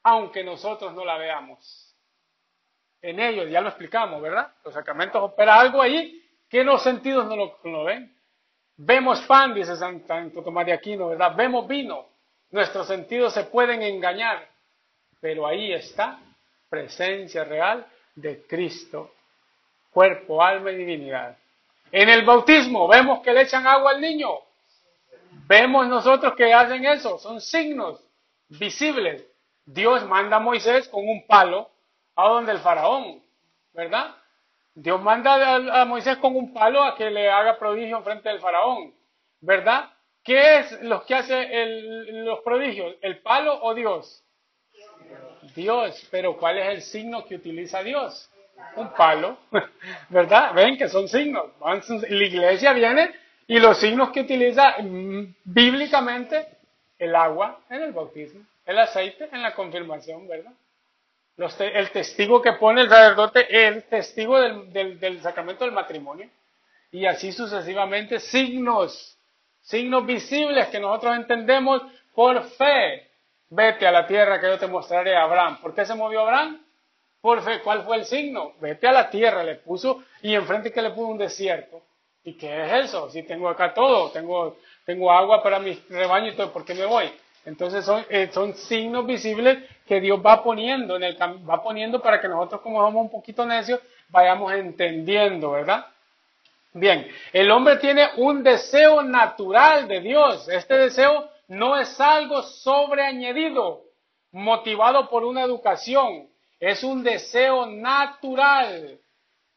[0.04, 1.91] aunque nosotros no la veamos
[3.02, 4.54] en ellos, ya lo explicamos, ¿verdad?
[4.64, 8.16] Los sacramentos opera algo ahí que los sentidos no lo, ven.
[8.78, 11.36] Vemos pan, dice Santo Tomás Aquino, ¿verdad?
[11.36, 12.06] Vemos vino.
[12.52, 14.48] Nuestros sentidos se pueden engañar,
[15.20, 16.20] pero ahí está
[16.70, 17.86] presencia real
[18.16, 19.14] de Cristo,
[19.92, 21.38] cuerpo, alma y divinidad.
[21.92, 24.30] En el bautismo vemos que le echan agua al niño.
[25.48, 28.02] Vemos nosotros que hacen eso, son signos
[28.50, 29.26] visibles.
[29.66, 31.71] Dios manda a Moisés con un palo
[32.16, 33.22] a donde el faraón,
[33.74, 34.16] ¿verdad?
[34.74, 38.40] Dios manda a, Moisés con un palo a que le haga prodigio en frente del
[38.40, 38.94] faraón,
[39.42, 39.90] ¿verdad?
[40.24, 41.66] ¿Qué es lo que hace
[42.12, 42.96] los prodigios?
[43.02, 44.24] ¿El palo o Dios?
[45.56, 48.30] Dios, pero ¿cuál es el signo que utiliza Dios?
[48.76, 49.38] Un palo,
[50.10, 50.54] ¿verdad?
[50.54, 51.50] Ven que son signos.
[51.60, 53.12] La iglesia viene
[53.48, 56.48] y los signos que utiliza mm, bíblicamente,
[56.98, 60.54] el agua en el bautismo, el aceite en la confirmación, ¿verdad?
[61.38, 66.30] El testigo que pone el sacerdote, el testigo del, sacramento del matrimonio,
[66.92, 69.18] y así sucesivamente, signos,
[69.62, 71.82] signos visibles que nosotros entendemos
[72.14, 73.08] por fe.
[73.50, 75.60] Vete a la tierra que yo te mostraré a Abraham.
[75.62, 76.62] ¿Por qué se movió Abraham?
[77.20, 77.62] Por fe.
[77.62, 78.54] ¿Cuál fue el signo?
[78.62, 81.82] Vete a la tierra, le puso, y enfrente que le puso un desierto.
[82.24, 83.10] ¿Y qué es eso?
[83.10, 86.86] Si tengo acá todo, tengo, tengo agua para mi rebaño y todo, ¿por qué me
[86.86, 87.12] voy?
[87.46, 89.58] Entonces son, eh, son signos visibles
[89.92, 93.46] que Dios va poniendo, en el, va poniendo para que nosotros como somos un poquito
[93.46, 95.86] necios vayamos entendiendo, ¿verdad?
[96.72, 100.48] Bien, el hombre tiene un deseo natural de Dios.
[100.48, 103.82] Este deseo no es algo sobreañadido,
[104.32, 106.30] motivado por una educación.
[106.58, 108.98] Es un deseo natural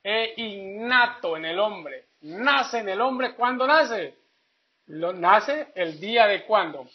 [0.03, 2.07] e innato en el hombre.
[2.23, 4.16] Nace en el hombre cuando nace.
[4.87, 6.88] Lo, nace el día de cuándo?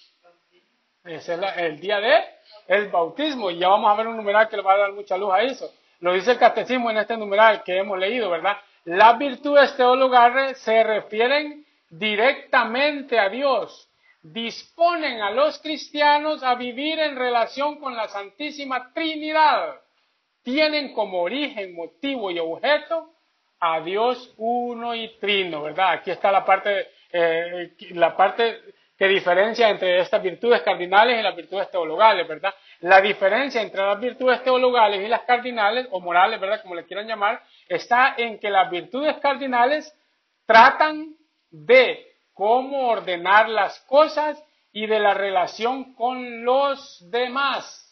[1.05, 3.51] Es el día de el bautismo.
[3.51, 5.41] Y ya vamos a ver un numeral que le va a dar mucha luz a
[5.41, 5.71] eso.
[6.01, 8.57] lo dice el catecismo en este numeral que hemos leído, ¿verdad?
[8.85, 13.89] Las virtudes teologales se refieren directamente a Dios,
[14.21, 19.75] disponen a los cristianos a vivir en relación con la Santísima Trinidad,
[20.43, 23.11] tienen como origen, motivo y objeto
[23.59, 25.93] a Dios uno y trino, ¿verdad?
[25.93, 28.61] Aquí está la parte, eh, la parte
[28.99, 32.53] que diferencia entre estas virtudes cardinales y las virtudes teologales, ¿verdad?
[32.81, 36.61] La diferencia entre las virtudes teologales y las cardinales, o morales, ¿verdad?
[36.61, 39.97] Como le quieran llamar, está en que las virtudes cardinales
[40.45, 41.15] tratan
[41.49, 44.37] de cómo ordenar las cosas
[44.73, 47.85] y de la relación con los demás,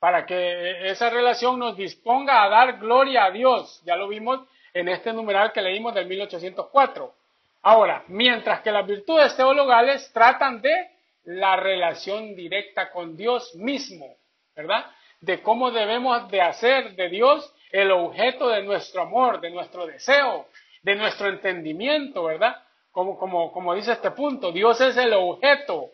[0.00, 3.80] para que esa relación nos disponga a dar gloria a Dios.
[3.86, 4.40] Ya lo vimos
[4.74, 7.17] en este numeral que leímos del 1804.
[7.62, 10.90] Ahora, mientras que las virtudes teologales tratan de
[11.24, 14.16] la relación directa con Dios mismo,
[14.54, 14.86] ¿verdad?
[15.20, 20.46] De cómo debemos de hacer de Dios el objeto de nuestro amor, de nuestro deseo,
[20.82, 22.56] de nuestro entendimiento, ¿verdad?
[22.92, 25.90] Como, como, como dice este punto, Dios es el objeto,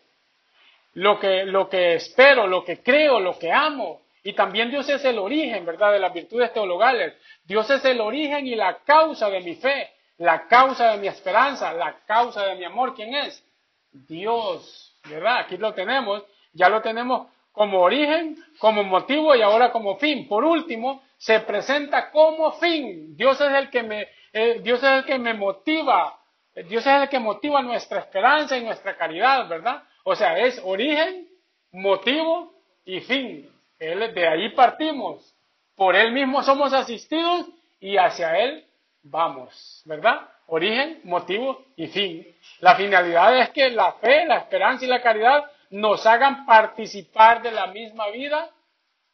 [0.93, 4.01] lo que, lo que espero, lo que creo, lo que amo.
[4.23, 7.13] Y también Dios es el origen, ¿verdad?, de las virtudes teologales.
[7.43, 11.73] Dios es el origen y la causa de mi fe, la causa de mi esperanza,
[11.73, 12.95] la causa de mi amor.
[12.95, 13.43] ¿Quién es?
[13.91, 15.39] Dios, ¿verdad?
[15.39, 16.23] Aquí lo tenemos,
[16.53, 20.27] ya lo tenemos como origen, como motivo y ahora como fin.
[20.27, 23.15] Por último, se presenta como fin.
[23.15, 26.19] Dios es el que me, eh, Dios es el que me motiva,
[26.67, 29.83] Dios es el que motiva nuestra esperanza y nuestra caridad, ¿verdad?
[30.03, 31.27] O sea, es origen,
[31.71, 32.53] motivo
[32.85, 33.49] y fin.
[33.79, 35.33] Él, de ahí partimos.
[35.75, 37.47] Por Él mismo somos asistidos
[37.79, 38.64] y hacia Él
[39.05, 40.27] vamos, ¿verdad?
[40.47, 42.35] Origen, motivo y fin.
[42.59, 47.51] La finalidad es que la fe, la esperanza y la caridad nos hagan participar de
[47.51, 48.49] la misma vida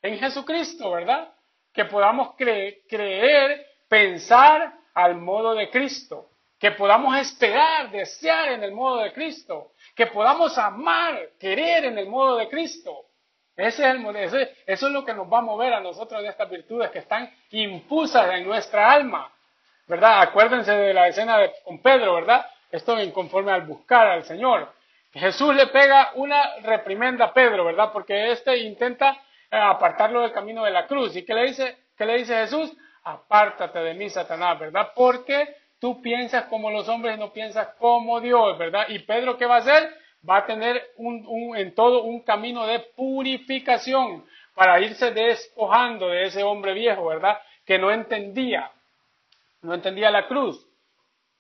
[0.02, 1.34] en Jesucristo, ¿verdad?
[1.74, 8.98] Que podamos creer, pensar al modo de Cristo, que podamos esperar, desear en el modo
[9.00, 13.06] de Cristo, que podamos amar, querer en el modo de Cristo.
[13.56, 16.50] Ese es el, eso es lo que nos va a mover a nosotros de estas
[16.50, 19.32] virtudes que están impulsas en nuestra alma,
[19.88, 20.22] ¿verdad?
[20.22, 22.46] Acuérdense de la escena con Pedro, ¿verdad?
[22.72, 24.72] Esto en conforme al buscar al Señor.
[25.14, 27.92] Jesús le pega una reprimenda a Pedro, ¿verdad?
[27.92, 29.12] Porque éste intenta
[29.52, 31.16] eh, apartarlo del camino de la cruz.
[31.16, 32.72] ¿Y qué le dice, qué le dice Jesús?
[33.04, 34.92] Apártate de mí, Satanás, ¿verdad?
[34.96, 38.86] Porque tú piensas como los hombres y no piensas como Dios, ¿verdad?
[38.88, 39.94] Y Pedro, ¿qué va a hacer?
[40.28, 46.44] Va a tener un, en todo un camino de purificación para irse despojando de ese
[46.44, 47.40] hombre viejo, ¿verdad?
[47.66, 48.72] Que no entendía,
[49.62, 50.66] no entendía la cruz.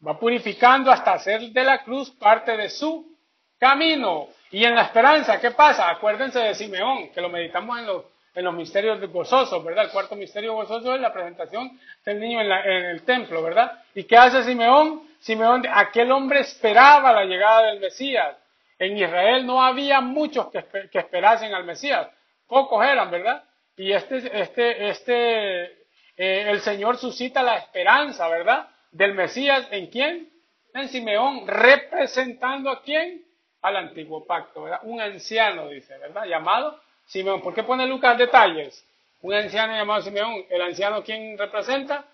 [0.05, 3.15] Va purificando hasta hacer de la cruz parte de su
[3.59, 4.27] camino.
[4.49, 5.89] Y en la esperanza, ¿qué pasa?
[5.89, 9.85] Acuérdense de Simeón, que lo meditamos en los, en los misterios gozosos, ¿verdad?
[9.85, 13.83] El cuarto misterio gozoso es la presentación del niño en, el templo, ¿verdad?
[13.93, 15.03] ¿Y qué hace Simeón?
[15.19, 18.35] Simeón, aquel hombre esperaba la llegada del Mesías.
[18.79, 22.07] En Israel no había muchos que, que esperasen al Mesías,
[22.47, 23.43] pocos eran, ¿verdad?
[23.77, 25.80] Y este, este, este,
[26.17, 28.69] eh, el Señor suscita la esperanza, ¿verdad?
[28.91, 30.29] Del Mesías, ¿en quién?
[30.73, 33.25] En Simeón, representando a quién?
[33.61, 34.79] al antiguo pacto, ¿verdad?
[34.83, 36.25] Un anciano, dice, ¿verdad?
[36.25, 37.41] Llamado Simeón.
[37.41, 38.85] ¿Por qué pone Lucas detalles?
[39.21, 40.45] Un anciano llamado Simeón.
[40.49, 42.05] ¿El anciano quién representa?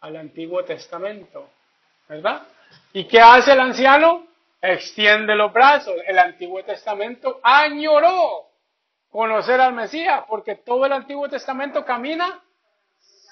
[0.00, 1.50] Al Antiguo Testamento,
[2.08, 2.42] ¿verdad?
[2.92, 4.26] ¿Y qué hace el anciano?
[4.60, 5.94] Extiende los brazos.
[6.06, 8.46] El Antiguo Testamento añoró
[9.10, 12.42] conocer al Mesías, porque todo el Antiguo Testamento camina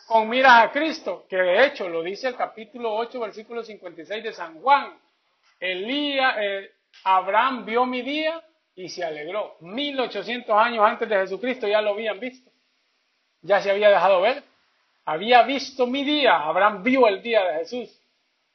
[0.07, 4.33] con miras a Cristo, que de hecho lo dice el capítulo 8, versículo 56 de
[4.33, 4.97] San Juan.
[5.59, 6.71] Elías, eh,
[7.05, 8.41] Abraham vio mi día
[8.77, 9.57] y se alegró.
[9.61, 12.51] 1800 años antes de Jesucristo ya lo habían visto.
[13.43, 14.45] Ya se había dejado ver.
[15.05, 16.37] Había visto mi día.
[16.37, 18.01] Abraham vio el día de Jesús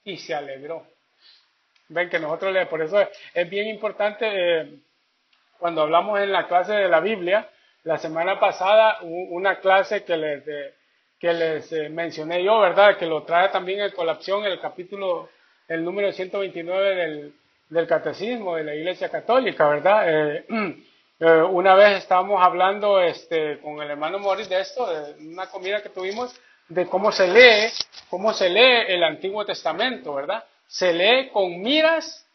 [0.05, 0.87] y se alegró.
[1.89, 2.97] Ven que nosotros le, por eso
[3.33, 4.79] es, bien importante eh,
[5.57, 7.49] cuando hablamos en la clase de la Biblia,
[7.83, 10.45] la semana pasada una clase que les,
[11.21, 12.97] que les eh, mencioné yo, ¿verdad?
[12.97, 15.29] Que lo trae también el colapsión, el capítulo,
[15.67, 17.33] el número 129 del,
[17.69, 20.03] del catecismo de la Iglesia Católica, ¿verdad?
[20.07, 20.45] Eh,
[21.19, 25.83] eh, una vez estábamos hablando este, con el hermano Morris de esto, de una comida
[25.83, 26.35] que tuvimos,
[26.67, 27.71] de cómo se lee,
[28.09, 30.43] cómo se lee el Antiguo Testamento, ¿verdad?
[30.65, 32.25] Se lee con miras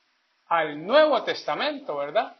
[0.47, 2.37] al Nuevo Testamento, ¿verdad?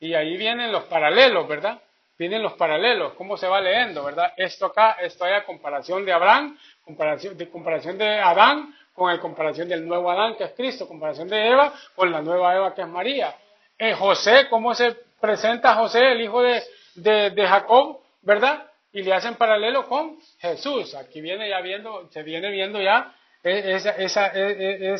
[0.00, 1.80] Y ahí vienen los paralelos, ¿verdad?
[2.18, 4.32] Vienen los paralelos, cómo se va leyendo, ¿verdad?
[4.36, 9.68] Esto acá, esto allá, comparación de Abraham, comparación de, comparación de Adán con el comparación
[9.68, 12.88] del nuevo Adán, que es Cristo, comparación de Eva, con la nueva Eva, que es
[12.88, 13.34] María.
[13.76, 16.62] En José, ¿cómo se presenta José, el hijo de,
[16.94, 18.70] de, Jacob, verdad?
[18.94, 20.94] y le hacen paralelo con Jesús.
[20.94, 23.12] Aquí viene ya viendo, se viene viendo ya
[23.42, 24.96] e, esa, e, e,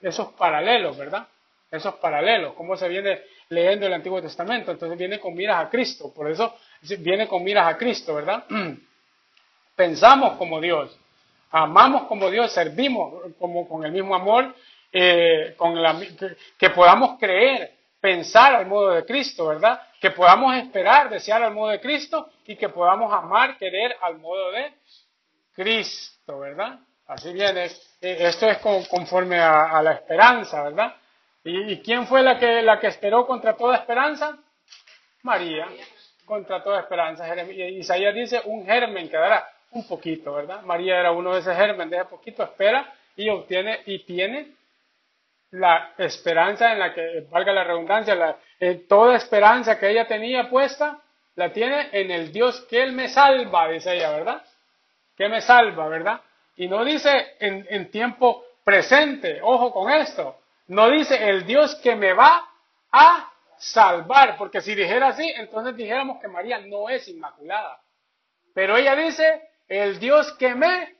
[0.00, 1.28] esos paralelos, ¿verdad?
[1.70, 4.70] Esos paralelos, cómo se viene leyendo el Antiguo Testamento.
[4.70, 6.54] Entonces viene con miras a Cristo, por eso
[6.98, 8.44] viene con miras a Cristo, ¿verdad?
[9.76, 10.96] Pensamos como Dios,
[11.50, 14.54] amamos como Dios, servimos como con el mismo amor,
[14.92, 16.00] eh, con la,
[16.56, 19.80] que podamos creer pensar al modo de Cristo, ¿verdad?
[20.00, 24.52] Que podamos esperar, desear al modo de Cristo y que podamos amar, querer al modo
[24.52, 24.74] de
[25.54, 26.78] Cristo, ¿verdad?
[27.06, 27.64] Así viene.
[28.00, 30.94] Eh, esto es conforme a, la esperanza, ¿verdad?
[31.44, 34.38] ¿Y, quién fue la que, la que esperó contra toda esperanza?
[35.22, 35.68] María,
[36.24, 37.26] contra toda esperanza.
[37.44, 40.62] Isaías dice, un germen quedará, un poquito, ¿verdad?
[40.62, 44.52] María era uno de esos germen, de poquito espera y obtiene y tiene
[45.50, 50.48] la esperanza en la que, valga la redundancia, la, eh, toda esperanza que ella tenía
[50.48, 50.98] puesta,
[51.36, 54.42] la tiene en el Dios que Él me salva, dice ella, ¿verdad?
[55.16, 56.20] Que me salva, ¿verdad?
[56.56, 62.12] Y no dice en tiempo presente, ojo con esto, no dice el Dios que me
[62.12, 62.48] va
[62.90, 67.80] a salvar, porque si dijera así, entonces dijéramos que María no es inmaculada.
[68.54, 70.94] Pero ella dice, el Dios que me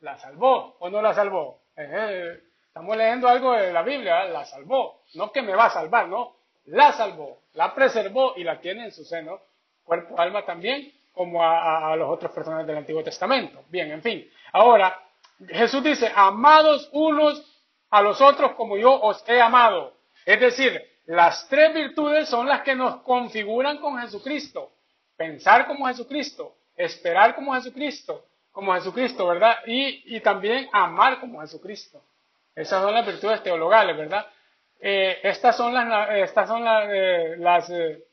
[0.00, 1.62] la salvó o no la salvó.
[1.74, 6.36] Estamos leyendo algo de la Biblia, la salvó, no que me va a salvar, no,
[6.66, 9.40] la salvó, la preservó y la tiene en su seno,
[9.84, 13.64] cuerpo, alma también, como a, a los otros personajes del Antiguo Testamento.
[13.68, 14.28] Bien, en fin.
[14.52, 15.00] Ahora,
[15.48, 17.53] Jesús dice, amados unos
[17.90, 19.94] a los otros como yo os he amado.
[20.24, 24.72] Es decir, las tres virtudes son las que nos configuran con Jesucristo.
[25.16, 29.58] Pensar como Jesucristo, esperar como Jesucristo, como Jesucristo, ¿verdad?
[29.66, 32.02] Y, y también amar como Jesucristo.
[32.54, 34.26] Esas son las virtudes teologales, ¿verdad?
[34.80, 38.04] Eh, estas son las, estas son las, eh, las, eh,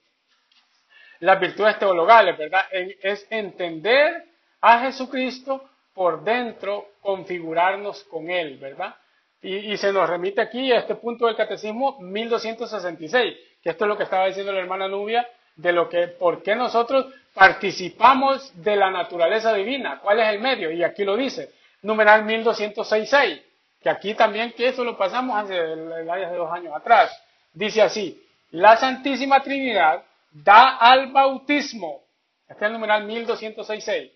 [1.19, 2.65] las, virtudes teologales, ¿verdad?
[2.71, 4.25] es entender
[4.61, 8.95] a Jesucristo por dentro, configurarnos con Él, ¿verdad?
[9.43, 13.97] Y, se nos remite aquí a este punto del catecismo 1266, que esto es lo
[13.97, 18.91] que estaba diciendo la hermana Nubia, de lo que, por qué nosotros participamos de la
[18.91, 23.41] naturaleza divina, cuál es el medio, y aquí lo dice, numeral 1266
[23.81, 27.11] que aquí también, que eso lo pasamos hace de dos años atrás.
[27.53, 28.21] Dice así,
[28.51, 32.03] la Santísima Trinidad da al bautismo,
[32.47, 34.11] este es el numeral 1266,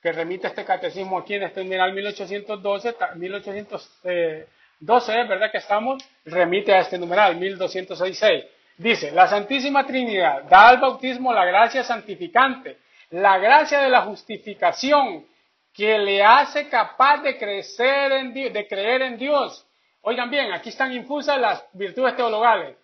[0.00, 2.96] que remite este catecismo aquí en este numeral 1812,
[4.80, 6.02] 1812, ¿verdad que estamos?
[6.24, 8.44] Remite a este numeral 1266.
[8.78, 12.78] Dice, la Santísima Trinidad da al bautismo la gracia santificante,
[13.10, 15.26] la gracia de la justificación,
[15.74, 19.66] que le hace capaz de crecer en de creer en Dios.
[20.00, 22.76] Oigan bien, aquí están infusas las virtudes teologales.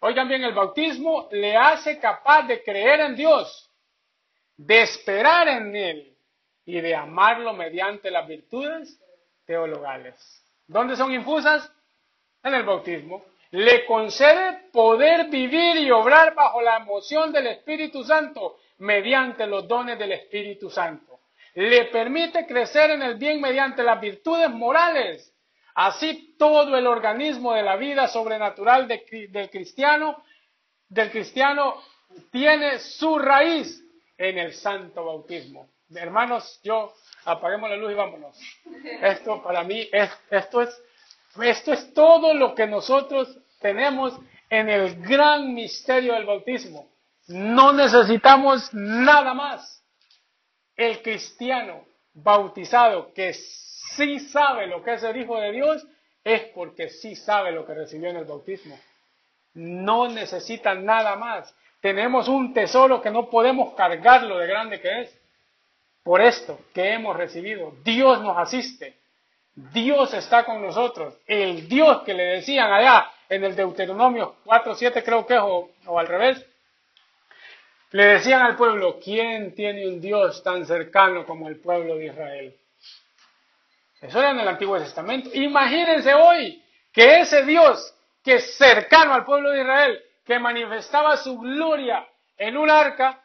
[0.00, 3.70] Oigan bien, el bautismo le hace capaz de creer en Dios,
[4.56, 6.14] de esperar en Él
[6.66, 9.00] y de amarlo mediante las virtudes
[9.46, 10.37] teologales.
[10.68, 11.70] ¿Dónde son infusas?
[12.42, 13.24] En el bautismo.
[13.50, 19.98] Le concede poder vivir y obrar bajo la emoción del Espíritu Santo mediante los dones
[19.98, 21.08] del Espíritu Santo
[21.58, 25.34] le permite crecer en el bien mediante las virtudes morales.
[25.74, 30.22] Así todo el organismo de la vida sobrenatural del cristiano,
[30.88, 31.82] del cristiano
[32.30, 33.84] tiene su raíz
[34.16, 35.68] en el santo bautismo.
[35.92, 36.94] Hermanos, yo
[37.28, 38.38] apaguemos la luz y vámonos.
[39.02, 40.82] Esto para mí es, esto es,
[41.42, 44.18] esto es todo lo que nosotros tenemos
[44.50, 46.88] en el gran misterio del bautismo.
[47.28, 49.84] No necesitamos nada más
[50.76, 55.86] el cristiano bautizado que sí sabe lo que es el Hijo de Dios
[56.24, 58.78] es porque sí sabe lo que recibió en el bautismo.
[59.54, 61.54] No necesita nada más.
[61.80, 65.17] Tenemos un tesoro que no podemos cargarlo de grande que es.
[66.08, 68.96] Por esto que hemos recibido, Dios nos asiste.
[69.54, 71.18] Dios está con nosotros.
[71.26, 76.06] El Dios que le decían allá en el Deuteronomio 4.7 creo que es, o, al
[76.06, 76.42] revés,
[77.90, 82.56] le decían al pueblo, ¿quién tiene un Dios tan cercano como el pueblo de Israel?
[84.00, 85.28] Eso era en el Antiguo Testamento.
[85.34, 87.94] Imagínense hoy que ese Dios
[88.24, 93.22] que es cercano al pueblo de Israel, que manifestaba su gloria en un arca,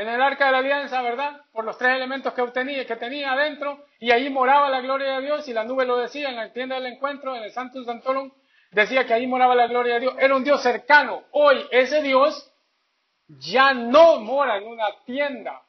[0.00, 1.42] en el arca de la alianza, ¿verdad?
[1.52, 5.26] Por los tres elementos que obtenía, que tenía adentro, y ahí moraba la gloria de
[5.26, 8.30] Dios, y la nube lo decía en la tienda del encuentro, en el Santo Santorum,
[8.70, 10.14] decía que ahí moraba la gloria de Dios.
[10.18, 11.24] Era un Dios cercano.
[11.32, 12.50] Hoy ese Dios
[13.28, 15.60] ya no mora en una tienda,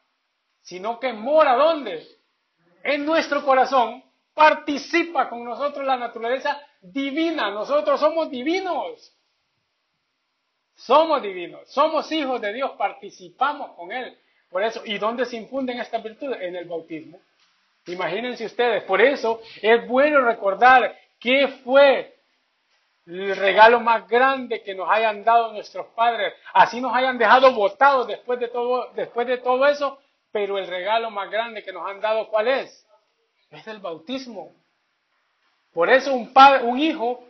[0.62, 2.08] sino que mora ¿dónde?
[2.84, 4.02] En nuestro corazón,
[4.34, 7.52] participa con nosotros la naturaleza divina.
[7.52, 9.14] Nosotros somos divinos.
[10.86, 14.18] Somos divinos, somos hijos de Dios, participamos con Él,
[14.50, 16.42] Por eso, ¿y dónde se infunden estas virtudes?
[16.42, 17.20] En el bautismo.
[17.86, 22.16] Imagínense ustedes, por eso es bueno recordar qué fue
[23.06, 26.34] el regalo más grande que nos hayan dado nuestros padres.
[26.54, 30.00] Así nos hayan dejado votados después de todo, después de todo eso,
[30.32, 32.88] pero el regalo más grande que nos han dado, ¿cuál es?
[33.52, 34.52] Es el bautismo.
[35.74, 37.24] Por eso un padre, un hijo,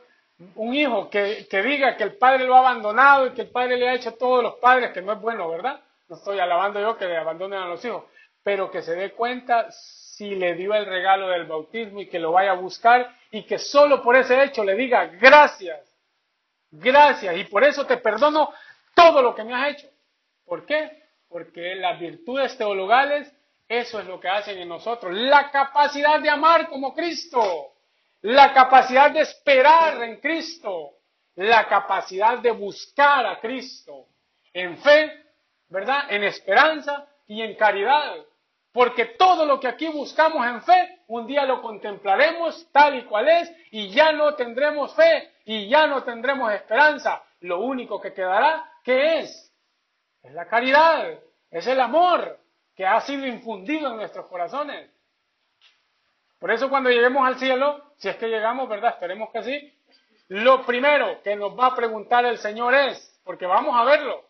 [0.55, 3.77] un hijo que, que diga que el padre lo ha abandonado y que el padre
[3.77, 5.81] le ha hecho a todos los padres, que no es bueno, ¿verdad?
[6.09, 8.03] No estoy alabando yo que le abandonen a los hijos,
[8.43, 12.31] pero que se dé cuenta si le dio el regalo del bautismo y que lo
[12.31, 15.79] vaya a buscar y que solo por ese hecho le diga gracias,
[16.69, 18.51] gracias y por eso te perdono
[18.93, 19.87] todo lo que me has hecho.
[20.45, 21.01] ¿Por qué?
[21.29, 23.31] Porque las virtudes teologales,
[23.69, 25.13] eso es lo que hacen en nosotros.
[25.13, 27.70] La capacidad de amar como Cristo,
[28.21, 30.91] la capacidad de esperar en Cristo,
[31.35, 34.07] la capacidad de buscar a Cristo
[34.53, 35.25] en fe,
[35.69, 36.05] ¿verdad?
[36.09, 38.15] En esperanza y en caridad.
[38.71, 43.27] Porque todo lo que aquí buscamos en fe, un día lo contemplaremos tal y cual
[43.27, 47.23] es y ya no tendremos fe y ya no tendremos esperanza.
[47.41, 49.51] Lo único que quedará, ¿qué es?
[50.21, 51.19] Es la caridad,
[51.49, 52.39] es el amor
[52.75, 54.89] que ha sido infundido en nuestros corazones.
[56.41, 58.95] Por eso cuando lleguemos al cielo, si es que llegamos, ¿verdad?
[58.95, 59.73] Esperemos que sí.
[60.29, 64.25] Lo primero que nos va a preguntar el Señor es, porque vamos a verlo,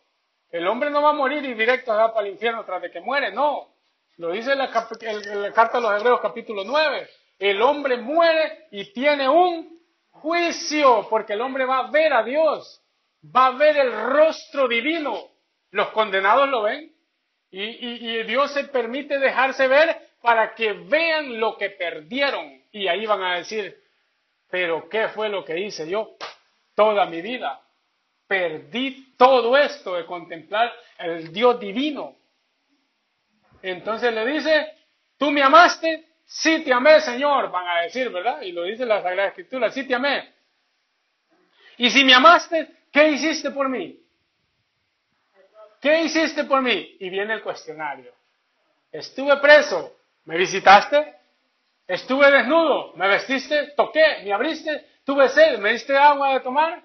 [0.49, 2.99] el hombre no va a morir y directo va para el infierno tras de que
[2.99, 3.70] muere, no.
[4.18, 7.09] Lo dice la, la carta de los Hebreos capítulo 9.
[7.39, 12.84] El hombre muere y tiene un juicio, porque el hombre va a ver a Dios,
[13.24, 15.18] va a ver el rostro divino.
[15.70, 16.93] Los condenados lo ven
[17.49, 23.24] y, Dios se permite dejarse ver para que vean lo que perdieron y ahí van
[23.24, 23.82] a decir,
[24.49, 26.15] pero ¿qué fue lo que hice yo
[26.76, 27.61] toda mi vida?
[28.28, 32.15] Perdí todo esto de contemplar el Dios divino.
[33.61, 34.74] Entonces le dice,
[35.17, 38.41] tú me amaste, sí te amé, Señor, van a decir, ¿verdad?
[38.41, 40.34] Y lo dice la Sagrada Escritura, sí te amé.
[41.78, 43.99] Y si me amaste, ¿qué hiciste por mí?
[45.82, 46.97] ¿Qué hiciste por mí?
[46.99, 48.13] Y viene el cuestionario.
[48.91, 51.15] Estuve preso, ¿me visitaste?
[51.88, 53.74] Estuve desnudo, ¿me vestiste?
[53.76, 54.22] ¿Toqué?
[54.24, 54.86] ¿Me abriste?
[55.03, 55.57] ¿Tuve sed?
[55.59, 56.82] ¿Me diste agua de tomar?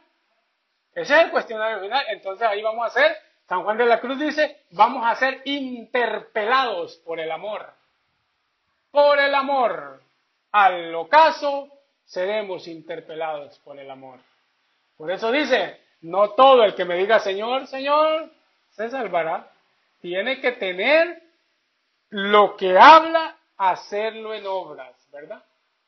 [0.95, 2.05] Ese es el cuestionario final.
[2.09, 3.16] Entonces ahí vamos a hacer
[3.49, 7.64] San Juan de la Cruz dice, vamos a ser interpelados por el amor.
[8.91, 10.03] Por el amor.
[10.51, 11.68] Al ocaso
[12.05, 14.18] seremos interpelados por el amor.
[14.97, 18.30] Por eso dice, no todo el que me diga Señor, Señor,
[18.70, 19.49] se salvará.
[20.01, 21.22] Tiene que tener
[22.11, 25.43] lo que habla, hacerlo en obras, ¿verdad?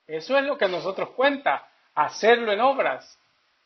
[0.07, 3.19] Eso es lo que nosotros cuenta, hacerlo en obras,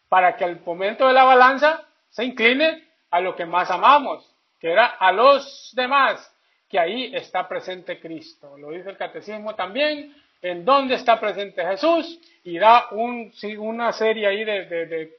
[0.08, 4.28] para que al momento de la balanza se incline a lo que más amamos,
[4.60, 6.30] que era a los demás,
[6.68, 8.56] que ahí está presente Cristo.
[8.58, 14.26] Lo dice el catecismo también, en dónde está presente Jesús, y da un, una serie
[14.26, 15.10] ahí de,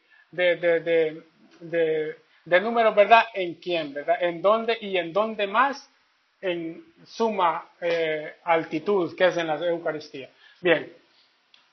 [1.62, 3.26] de, números, ¿verdad?
[3.34, 4.18] En quién, ¿verdad?
[4.20, 5.90] En dónde y en dónde más,
[6.44, 10.30] en suma eh, altitud, que es en la Eucaristía.
[10.62, 10.94] Bien,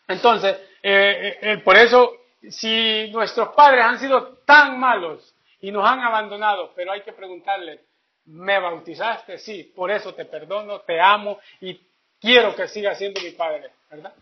[0.09, 2.13] entonces, eh, eh, por eso,
[2.49, 7.81] si nuestros padres han sido tan malos, y nos han abandonado, pero hay que preguntarle,
[8.27, 9.39] ¿me bautizaste?
[9.39, 11.79] Sí, por eso te perdono, te amo y
[12.21, 14.15] quiero que sigas siendo mi padre, ¿verdad?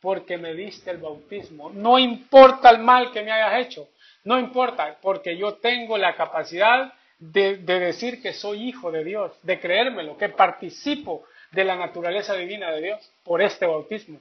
[0.00, 1.70] Porque me diste el bautismo.
[1.70, 3.88] No importa el mal que me hayas hecho,
[4.24, 6.92] no importa, porque yo tengo la capacidad
[7.32, 12.34] de, de decir que soy hijo de Dios, de creérmelo, que participo de la naturaleza
[12.34, 14.20] divina de Dios por este bautismo.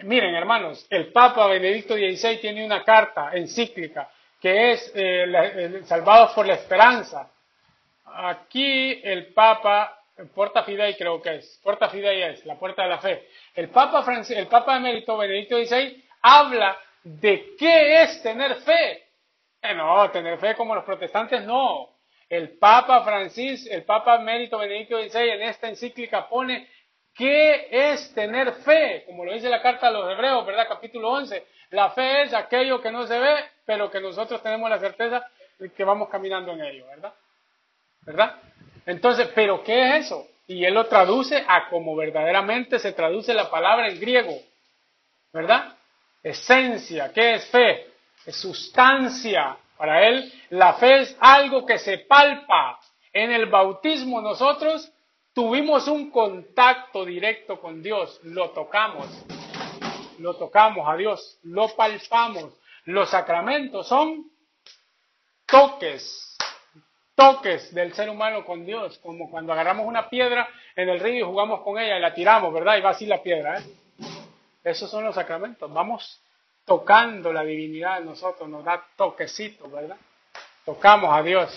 [0.00, 6.46] Miren, hermanos, el Papa Benedicto XVI tiene una carta encíclica que es eh, Salvados por
[6.46, 7.30] la Esperanza.
[8.04, 10.00] Aquí el Papa,
[10.34, 13.28] Porta Fidei creo que es, Porta Fidei es, la puerta de la fe.
[13.54, 19.04] El Papa, el Papa Benedicto XVI habla de qué es tener fe.
[19.62, 21.91] Eh, no, tener fe como los protestantes no.
[22.32, 26.66] El Papa Francis, el Papa emérito Benedicto XVI en esta encíclica pone
[27.14, 30.66] qué es tener fe, como lo dice la carta a los hebreos, ¿verdad?
[30.66, 31.44] Capítulo 11.
[31.72, 33.34] La fe es aquello que no se ve,
[33.66, 35.22] pero que nosotros tenemos la certeza
[35.58, 37.12] de que vamos caminando en ello, ¿verdad?
[38.00, 38.36] ¿Verdad?
[38.86, 40.26] Entonces, ¿pero qué es eso?
[40.46, 44.40] Y él lo traduce a como verdaderamente se traduce la palabra en griego,
[45.34, 45.76] ¿verdad?
[46.22, 47.88] Esencia, ¿qué es fe?
[48.24, 49.54] Es sustancia.
[49.82, 52.78] Para él, la fe es algo que se palpa.
[53.12, 54.92] En el bautismo nosotros
[55.34, 59.08] tuvimos un contacto directo con Dios, lo tocamos,
[60.20, 64.30] lo tocamos a Dios, lo palpamos, los sacramentos son
[65.46, 66.36] toques,
[67.16, 71.28] toques del ser humano con Dios, como cuando agarramos una piedra en el río y
[71.28, 72.76] jugamos con ella y la tiramos, ¿verdad?
[72.76, 73.64] Y va así la piedra, ¿eh?
[74.62, 75.72] Esos son los sacramentos.
[75.72, 76.21] Vamos
[76.64, 79.96] tocando la divinidad en nosotros, nos da toquecitos, ¿verdad?
[80.64, 81.50] Tocamos a Dios.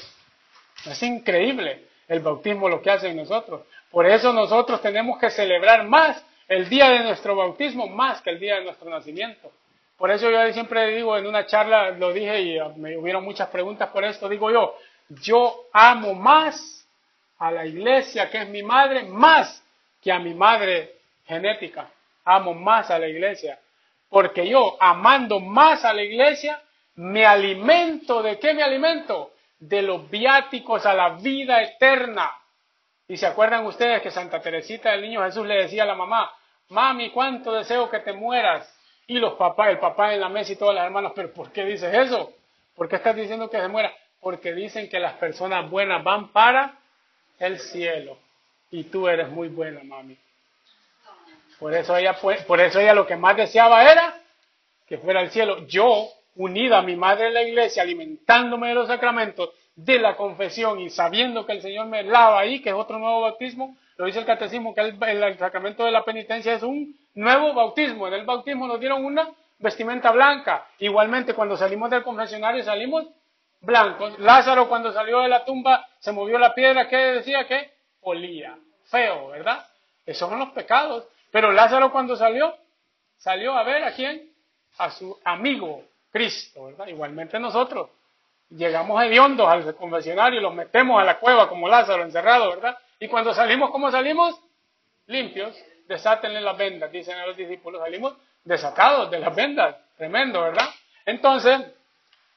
[0.85, 3.61] Es increíble el bautismo lo que hace en nosotros.
[3.91, 8.39] Por eso nosotros tenemos que celebrar más el día de nuestro bautismo más que el
[8.39, 9.51] día de nuestro nacimiento.
[9.97, 13.89] Por eso yo siempre digo en una charla, lo dije y me hubieron muchas preguntas
[13.89, 14.75] por esto, digo yo,
[15.09, 16.85] yo amo más
[17.37, 19.63] a la iglesia que es mi madre, más
[20.01, 20.95] que a mi madre
[21.25, 21.89] genética.
[22.23, 23.59] Amo más a la iglesia.
[24.15, 26.61] Porque yo, amando más a la iglesia,
[26.95, 28.23] me alimento.
[28.23, 29.33] ¿De qué me alimento?
[29.59, 32.31] De los viáticos a la vida eterna.
[33.09, 36.31] Y se acuerdan ustedes que Santa Teresita del Niño Jesús le decía a la mamá,
[36.69, 38.73] mami, cuánto deseo que te mueras.
[39.05, 41.65] Y los papás, el papá en la mesa y todas las hermanas, pero ¿por qué
[41.65, 42.31] dices eso?
[42.73, 43.93] ¿Por qué estás diciendo que se muera?
[44.21, 46.79] Porque dicen que las personas buenas van para
[47.37, 48.17] el cielo.
[48.71, 50.17] Y tú eres muy buena, mami.
[51.59, 52.15] Por eso ella,
[52.47, 54.21] por eso ella lo que más deseaba era
[54.87, 55.65] que fuera al cielo.
[55.67, 60.79] Yo, unida a mi madre en la iglesia, alimentándome de los sacramentos, de la confesión
[60.79, 64.19] y sabiendo que el Señor me lava ahí, que es otro nuevo bautismo, lo dice
[64.19, 68.07] el catecismo, que el, sacramento de la penitencia es un nuevo bautismo.
[68.07, 69.29] En el bautismo nos dieron una
[69.59, 70.67] vestimenta blanca.
[70.79, 73.05] Igualmente, cuando salimos del confesionario salimos
[73.61, 74.19] blancos.
[74.19, 77.47] Lázaro cuando salió de la tumba se movió la piedra, ¿qué decía?
[77.47, 78.57] Que olía.
[78.85, 79.65] Feo, ¿verdad?
[80.05, 81.05] Esos son los pecados.
[81.35, 82.55] Pero Lázaro cuando salió,
[83.17, 84.31] salió a ver a quién?
[84.77, 86.87] A su amigo Cristo, ¿verdad?
[86.87, 87.89] Igualmente nosotros.
[88.51, 92.77] Llegamos hediondos al confesionario los metemos a la cueva como Lázaro encerrado, ¿verdad?
[93.01, 94.39] Y cuando salimos, ¿cómo salimos?
[95.07, 95.53] Limpios.
[95.89, 97.81] Desátenle las vendas, dicen a los discípulos.
[97.81, 98.13] Salimos
[98.45, 99.75] desatados de las vendas.
[99.97, 100.69] Tremendo, ¿verdad?
[101.05, 101.59] Entonces,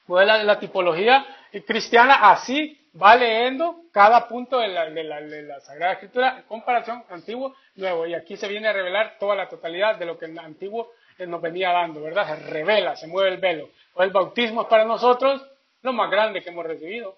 [0.07, 1.25] pues la, tipología
[1.65, 8.05] cristiana así va leyendo cada punto de la, de la, Sagrada Escritura, comparación antiguo, nuevo.
[8.05, 11.41] Y aquí se viene a revelar toda la totalidad de lo que el antiguo nos
[11.41, 12.27] venía dando, ¿verdad?
[12.27, 13.69] Se revela, se mueve el velo.
[13.93, 15.45] Pues el bautismo es para nosotros
[15.81, 17.17] lo más grande que hemos recibido.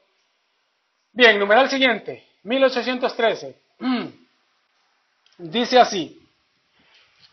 [1.14, 3.56] Bien, numeral siguiente, 1813.
[5.38, 6.22] Dice así,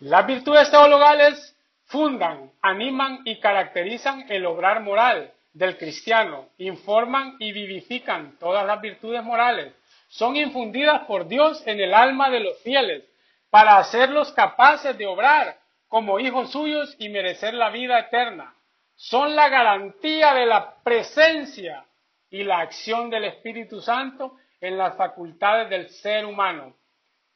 [0.01, 1.55] las virtudes teologales
[1.87, 9.25] fundan, animan y caracterizan el obrar moral del cristiano, informan y vivifican todas las virtudes
[9.25, 9.75] morales,
[10.07, 13.03] son infundidas por Dios en el alma de los fieles
[13.51, 18.55] para hacerlos capaces de obrar como hijos suyos y merecer la vida eterna.
[18.95, 21.85] Son la garantía de la presencia
[22.31, 26.77] y la acción del Espíritu Santo en las facultades del ser humano.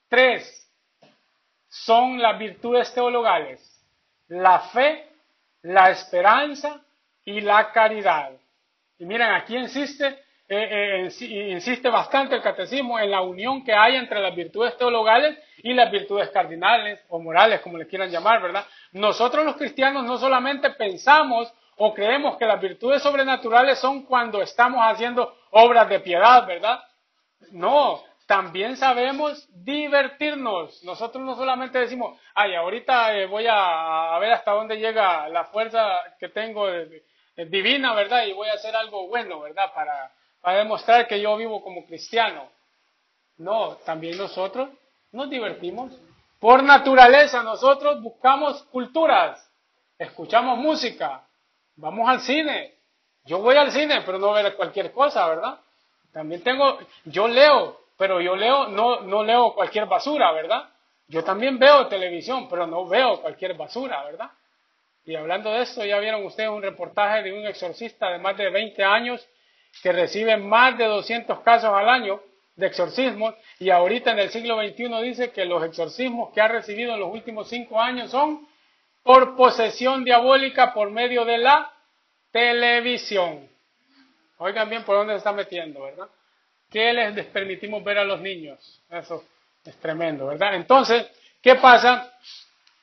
[0.09, 0.71] Tres,
[1.69, 3.61] son las virtudes teologales,
[4.29, 5.09] la fe,
[5.63, 6.83] la esperanza
[7.25, 8.31] y la caridad.
[8.99, 10.07] Y miren, aquí insiste,
[10.49, 15.39] eh, eh, insiste bastante el catecismo en la unión que hay entre las virtudes teologales
[15.59, 18.67] y las virtudes cardinales o morales, como les quieran llamar, ¿verdad?
[18.93, 24.81] Nosotros los cristianos no solamente pensamos o creemos que las virtudes sobrenaturales son cuando estamos
[24.85, 26.81] haciendo obras de piedad, ¿verdad?
[27.51, 30.83] No, también sabemos divertirnos.
[30.85, 35.99] Nosotros no solamente decimos, ay, ahorita eh, voy a, ver hasta dónde llega la fuerza
[36.19, 36.67] que tengo
[37.37, 38.27] divina, ¿verdad?
[38.27, 39.73] Y voy a hacer algo bueno, ¿verdad?
[39.75, 42.49] Para, para demostrar que yo vivo como cristiano.
[43.39, 44.69] No, también nosotros
[45.13, 45.93] nos divertimos.
[46.39, 49.49] Por naturaleza nosotros buscamos culturas,
[49.99, 51.23] escuchamos música,
[51.77, 52.75] vamos al cine.
[53.25, 55.61] Yo voy al cine, pero no ver cualquier cosa, ¿verdad?
[56.13, 60.69] También tengo, yo leo, pero yo leo, no, no leo cualquier basura, ¿verdad?
[61.07, 64.31] Yo también veo televisión, pero no veo cualquier basura, ¿verdad?
[65.05, 68.51] Y hablando de esto, ya vieron ustedes un reportaje de un exorcista de más de
[68.51, 69.27] 20 años
[69.83, 72.21] que recibe más de 200 casos al año
[72.57, 76.95] de exorcismos y ahorita en el siglo XXI dice que los exorcismos que ha recibido
[76.95, 78.47] en los últimos cinco años son
[79.03, 81.73] por posesión diabólica por medio de la
[82.31, 83.49] televisión.
[84.39, 86.09] Oigan bien por dónde se está metiendo, ¿verdad?
[86.71, 88.83] ¿Qué les permitimos ver a los niños?
[88.91, 89.25] Eso
[89.65, 90.55] es tremendo, ¿verdad?
[90.55, 91.07] Entonces,
[91.41, 92.13] ¿qué pasa?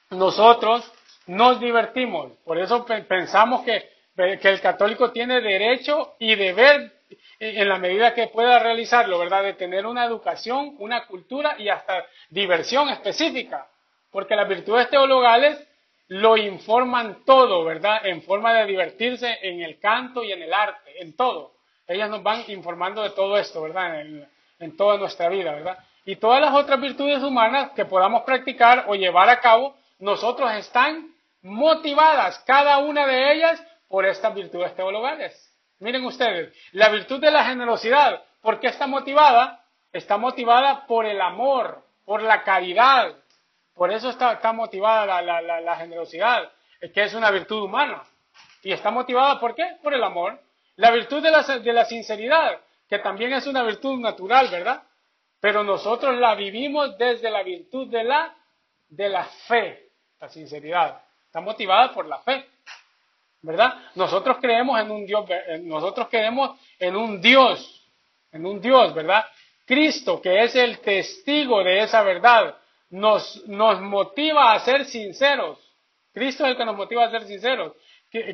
[0.09, 0.91] Nosotros
[1.29, 2.31] nos divertimos.
[2.43, 6.91] Por eso pensamos que, que el católico tiene derecho y deber
[7.39, 9.43] en la medida que pueda realizarlo, ¿verdad?
[9.43, 13.67] De tener una educación, una cultura y hasta diversión específica.
[14.11, 15.63] Porque las virtudes teologales
[16.07, 18.05] lo informan todo, ¿verdad?
[18.07, 21.53] En forma de divertirse en el canto y en el arte, en todo.
[21.87, 24.01] Ellas nos van informando de todo esto, ¿verdad?
[24.01, 24.27] En,
[24.57, 25.77] en toda nuestra vida, ¿verdad?
[26.05, 31.18] Y todas las otras virtudes humanas que podamos practicar o llevar a cabo, nosotros están
[31.41, 35.45] motivadas, cada una de ellas, por estas virtudes teologales.
[35.79, 39.65] Miren ustedes, la virtud de la generosidad, ¿Por qué está motivada?
[39.91, 43.15] Está motivada por el amor, por la caridad.
[43.73, 46.51] Por eso está, está motivada la, la, la, generosidad,
[46.93, 48.03] que es una virtud humana.
[48.61, 49.77] Y está motivada, ¿por qué?
[49.81, 50.39] Por el amor.
[50.75, 54.83] La virtud de la, de la sinceridad, que también es una virtud natural, ¿verdad?
[55.39, 58.35] Pero nosotros la vivimos desde la virtud de la,
[58.89, 61.01] de la fe, la sinceridad.
[61.39, 62.45] Está motivada por la fe.
[63.41, 63.73] ¿verdad?
[63.95, 65.25] Nosotros creemos en un Dios,
[65.61, 67.87] nosotros creemos en un Dios,
[68.33, 69.25] en un Dios, ¿verdad?
[69.65, 72.57] Cristo, que es el testigo de esa verdad,
[72.89, 75.57] nos, nos motiva a ser sinceros.
[76.13, 77.73] Cristo es el que nos motiva a ser sinceros.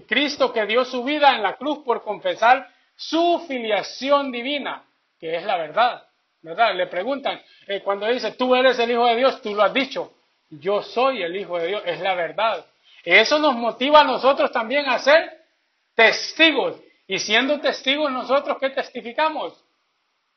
[0.08, 4.84] Cristo que dio su vida en la cruz por confesar su filiación divina,
[5.20, 6.04] que es la verdad,
[6.42, 6.74] ¿verdad?
[6.74, 10.14] Le preguntan, eh, cuando dice, tú eres el Hijo de Dios, tú lo has dicho,
[10.50, 12.66] yo soy el Hijo de Dios, es la verdad.
[13.06, 15.46] Eso nos motiva a nosotros también a ser
[15.94, 16.82] testigos.
[17.08, 19.54] Y siendo testigos nosotros, ¿qué testificamos?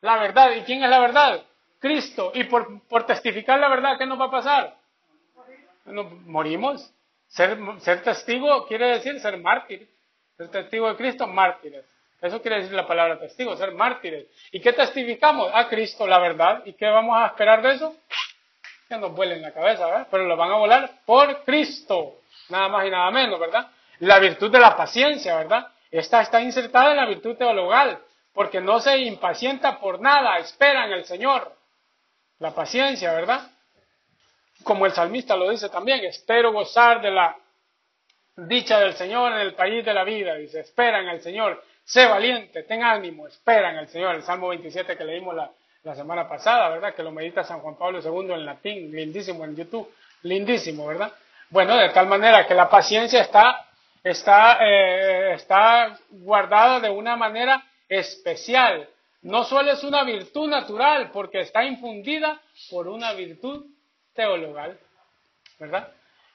[0.03, 0.53] La verdad.
[0.53, 1.43] ¿Y quién es la verdad?
[1.81, 2.31] Cristo.
[2.35, 4.77] Y por, por testificar la verdad, ¿qué nos va a pasar?
[6.27, 6.93] morimos.
[7.29, 9.89] Ser, ser testigo quiere decir ser mártir.
[10.37, 11.85] Ser testigo de Cristo, mártires.
[12.21, 14.27] Eso quiere decir la palabra testigo, ser mártires.
[14.51, 15.51] ¿Y qué testificamos?
[15.55, 16.63] A Cristo, la verdad.
[16.67, 17.97] ¿Y qué vamos a esperar de eso?
[18.89, 20.09] Que nos vuelen la cabeza, ¿verdad?
[20.11, 22.19] Pero lo van a volar por Cristo
[22.51, 23.69] nada más y nada menos, ¿verdad?
[24.01, 25.69] La virtud de la paciencia, ¿verdad?
[25.91, 27.99] Esta está insertada en la virtud teologal,
[28.33, 31.53] porque no se impacienta por nada, espera en el Señor.
[32.39, 33.51] La paciencia, ¿verdad?
[34.63, 37.37] Como el salmista lo dice también, espero gozar de la
[38.37, 40.35] dicha del Señor en el país de la vida.
[40.35, 44.15] Dice, espera en el Señor, sé valiente, ten ánimo, espera en el Señor.
[44.15, 45.51] El Salmo 27 que leímos la,
[45.83, 46.95] la semana pasada, ¿verdad?
[46.95, 49.93] Que lo medita San Juan Pablo II en latín, lindísimo en YouTube,
[50.23, 51.13] lindísimo, ¿verdad?
[51.51, 53.67] Bueno, de tal manera que la paciencia está,
[54.05, 58.87] está, eh, está guardada de una manera especial.
[59.23, 62.41] No solo es una virtud natural, porque está infundida
[62.71, 63.65] por una virtud
[64.15, 64.79] teologal.
[65.59, 65.89] ¿Verdad?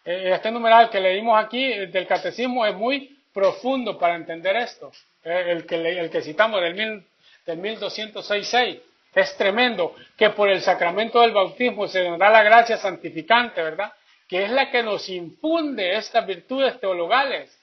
[0.04, 4.92] Eh, este numeral que leímos aquí eh, del catecismo es muy profundo para entender esto.
[5.24, 7.06] El que, el que citamos del, mil,
[7.46, 8.82] del 1206.6
[9.16, 13.94] es tremendo que por el sacramento del bautismo se nos da la gracia santificante, ¿verdad?
[14.34, 17.56] Que es la que nos infunde estas virtudes teologales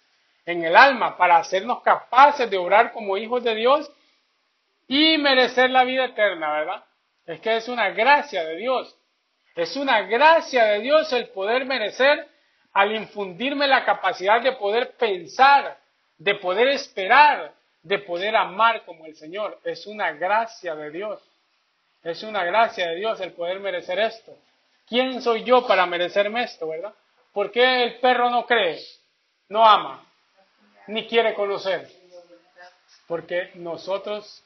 [0.46, 3.90] en el alma para hacernos capaces de obrar como hijos de Dios
[4.86, 6.84] y merecer la vida eterna, ¿verdad?
[7.26, 8.96] Es que es una gracia de Dios.
[9.56, 12.28] Es una gracia de Dios el poder merecer
[12.72, 15.76] al infundirme la capacidad de poder pensar,
[16.18, 17.52] de poder esperar,
[17.82, 19.58] de poder amar como el Señor.
[19.64, 21.20] Es una gracia de Dios.
[22.04, 24.38] Es una gracia de Dios el poder merecer esto.
[24.91, 26.93] ¿Quién soy yo para merecerme esto, verdad?
[27.32, 28.82] ¿Por qué el perro no cree,
[29.49, 30.05] no ama,
[30.88, 31.88] ni quiere conocer?
[33.07, 34.43] Porque nosotros,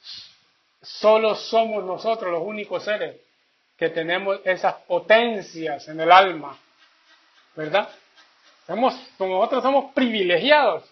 [0.82, 3.16] solo somos nosotros los únicos seres
[3.78, 6.58] que tenemos esas potencias en el alma,
[7.56, 7.88] ¿verdad?
[8.66, 10.84] Somos, nosotros somos privilegiados,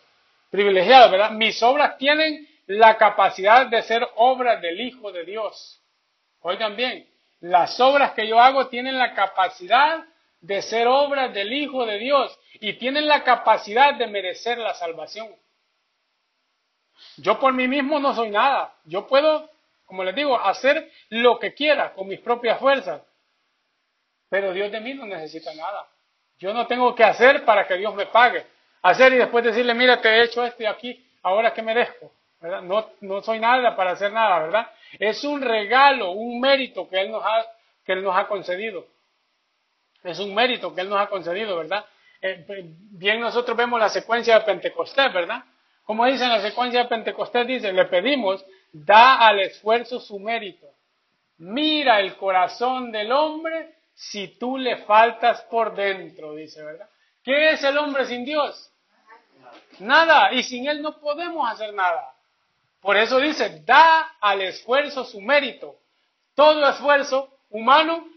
[0.50, 1.30] privilegiados, ¿verdad?
[1.30, 5.78] Mis obras tienen la capacidad de ser obras del Hijo de Dios.
[6.40, 7.06] Oigan bien,
[7.42, 10.04] las obras que yo hago tienen la capacidad
[10.40, 15.28] de ser obras del Hijo de Dios y tienen la capacidad de merecer la salvación.
[17.16, 18.72] Yo por mí mismo no soy nada.
[18.84, 19.50] Yo puedo,
[19.86, 23.02] como les digo, hacer lo que quiera con mis propias fuerzas.
[24.28, 25.88] Pero Dios de mí no necesita nada.
[26.38, 28.46] Yo no tengo que hacer para que Dios me pague.
[28.82, 32.12] Hacer y después decirle, mira, te he hecho esto y aquí, ahora que merezco.
[32.40, 34.70] No, no soy nada para hacer nada, ¿verdad?
[34.98, 37.44] Es un regalo, un mérito que Él nos ha,
[37.84, 38.86] que Él nos ha concedido.
[40.02, 41.84] Es un mérito que Él nos ha concedido, ¿verdad?
[42.20, 45.44] Eh, bien nosotros vemos la secuencia de Pentecostés, ¿verdad?
[45.84, 50.66] Como dice en la secuencia de Pentecostés, dice, le pedimos, da al esfuerzo su mérito.
[51.38, 56.88] Mira el corazón del hombre si tú le faltas por dentro, dice, ¿verdad?
[57.22, 58.70] ¿Qué es el hombre sin Dios?
[59.80, 62.11] Nada, y sin Él no podemos hacer nada.
[62.82, 65.76] Por eso dice, da al esfuerzo su mérito.
[66.34, 68.08] Todo esfuerzo humano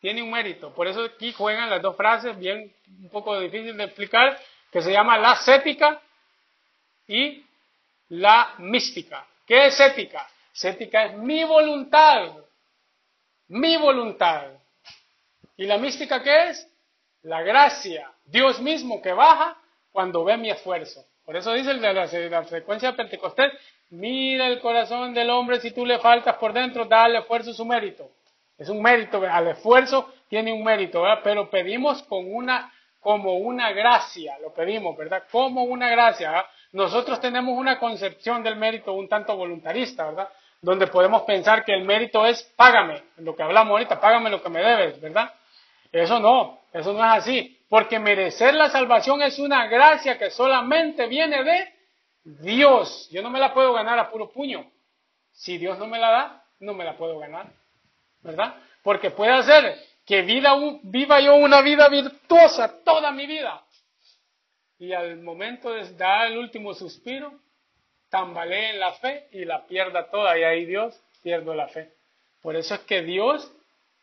[0.00, 0.72] tiene un mérito.
[0.72, 4.40] Por eso aquí juegan las dos frases, bien un poco difícil de explicar,
[4.72, 6.00] que se llama la cética
[7.06, 7.44] y
[8.08, 9.26] la mística.
[9.46, 10.26] ¿Qué es ética?
[10.50, 12.32] Cética es mi voluntad,
[13.48, 14.46] mi voluntad.
[15.58, 16.66] ¿Y la mística qué es?
[17.22, 19.58] La gracia, Dios mismo que baja
[19.92, 21.04] cuando ve mi esfuerzo.
[21.26, 23.52] Por eso dice de la, la secuencia de Pentecostés,
[23.90, 28.10] Mira el corazón del hombre, si tú le faltas por dentro, dale esfuerzo su mérito.
[28.56, 31.20] Es un mérito, al esfuerzo tiene un mérito, ¿verdad?
[31.24, 35.24] Pero pedimos con una, como una gracia, lo pedimos, ¿verdad?
[35.30, 36.46] Como una gracia.
[36.72, 40.28] Nosotros tenemos una concepción del mérito un tanto voluntarista, ¿verdad?
[40.62, 44.50] donde podemos pensar que el mérito es págame, lo que hablamos ahorita, págame lo que
[44.50, 45.32] me debes, ¿verdad?
[45.90, 51.06] Eso no, eso no es así, porque merecer la salvación es una gracia que solamente
[51.06, 51.79] viene de
[52.24, 53.08] Dios.
[53.10, 54.70] Yo no me la puedo ganar a puro puño.
[55.32, 57.46] Si Dios no me la da, no me la puedo ganar,
[58.22, 58.54] ¿verdad?
[58.82, 63.64] Porque puede hacer que viva yo una vida virtuosa toda mi vida.
[64.78, 67.32] Y al momento de dar el último suspiro,
[68.08, 70.38] tambalee en la fe y la pierda toda.
[70.38, 71.92] Y ahí Dios pierdo la fe.
[72.42, 73.50] Por eso es que Dios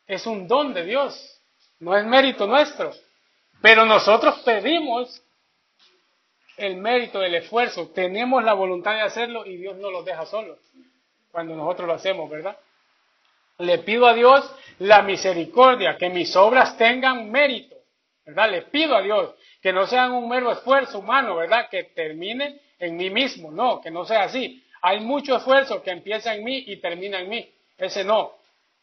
[0.06, 1.42] es un don de Dios,
[1.80, 2.94] no es mérito nuestro.
[3.62, 5.22] Pero nosotros pedimos
[6.58, 10.58] el mérito, el esfuerzo, tenemos la voluntad de hacerlo y Dios no lo deja solo
[11.32, 12.58] cuando nosotros lo hacemos, ¿verdad?
[13.60, 17.76] Le pido a Dios la misericordia, que mis obras tengan mérito,
[18.26, 18.50] ¿verdad?
[18.50, 21.70] Le pido a Dios que no sean un mero esfuerzo humano, ¿verdad?
[21.70, 24.64] Que termine en mí mismo, no, que no sea así.
[24.82, 28.34] Hay mucho esfuerzo que empieza en mí y termina en mí, ese no.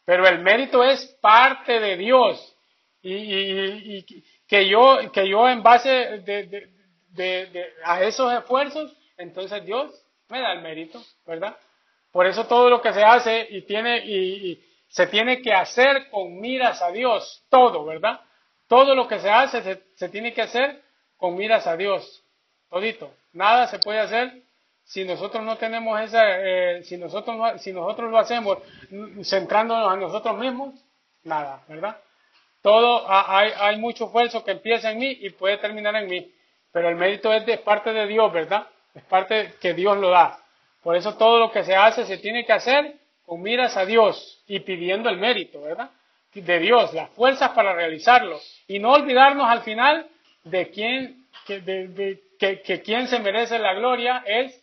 [0.05, 2.55] Pero el mérito es parte de Dios
[3.01, 4.03] y,
[4.47, 6.69] que, yo, que yo en base de,
[7.83, 9.91] a esos esfuerzos, entonces Dios
[10.29, 11.55] me da el mérito, ¿verdad?
[12.11, 16.39] Por eso todo lo que se hace y tiene y, se tiene que hacer con
[16.39, 18.21] miras a Dios, todo, ¿verdad?
[18.67, 20.81] Todo lo que se hace se, tiene que hacer
[21.17, 22.23] con miras a Dios,
[22.69, 23.11] todito.
[23.33, 24.43] Nada se puede hacer
[24.85, 28.59] si nosotros no tenemos esa, eh, si nosotros si nosotros lo hacemos
[29.23, 30.75] centrándonos a nosotros mismos,
[31.23, 31.97] nada, ¿verdad?
[32.61, 36.31] Todo hay, hay mucho esfuerzo que empieza en mí y puede terminar en mí,
[36.75, 38.67] pero el mérito es parte de Dios, ¿verdad?
[38.93, 40.37] Es parte que Dios lo da.
[40.83, 42.95] Por eso todo lo que se hace se tiene que hacer
[43.25, 45.89] con miras a Dios y pidiendo el mérito, ¿verdad?
[46.33, 48.41] De Dios, las fuerzas para realizarlo.
[48.67, 50.05] Y no olvidarnos al final
[50.43, 54.61] de quién, que, de, que, quien se merece la gloria es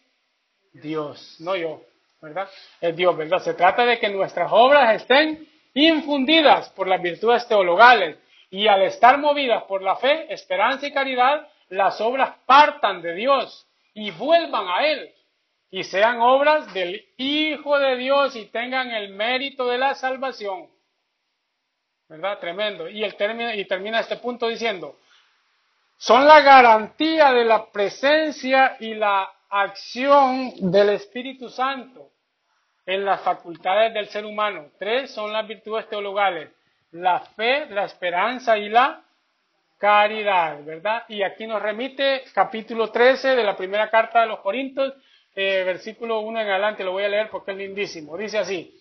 [0.74, 1.80] Dios, no yo,
[2.20, 2.46] ¿verdad?
[2.78, 3.38] Es Dios, ¿verdad?
[3.38, 8.18] Se trata de que nuestras obras estén infundidas por las virtudes teologales
[8.50, 13.66] y al estar movidas por la fe, esperanza y caridad, las obras partan de Dios
[13.94, 15.10] y vuelvan a Él
[15.70, 20.68] y sean obras del Hijo de Dios y tengan el mérito de la salvación.
[22.08, 22.38] ¿Verdad?
[22.40, 22.90] Tremendo.
[22.90, 24.98] Y, el término, y termina este punto diciendo,
[25.96, 32.10] son la garantía de la presencia y la acción del Espíritu Santo
[32.84, 34.72] en las facultades del ser humano.
[34.78, 36.50] Tres son las virtudes teologales,
[36.90, 39.02] la fe, la esperanza y la
[39.82, 41.02] caridad, ¿verdad?
[41.08, 44.94] Y aquí nos remite capítulo 13 de la primera carta de los Corintios,
[45.34, 48.16] eh, versículo 1 en adelante, lo voy a leer porque es lindísimo.
[48.16, 48.80] Dice así,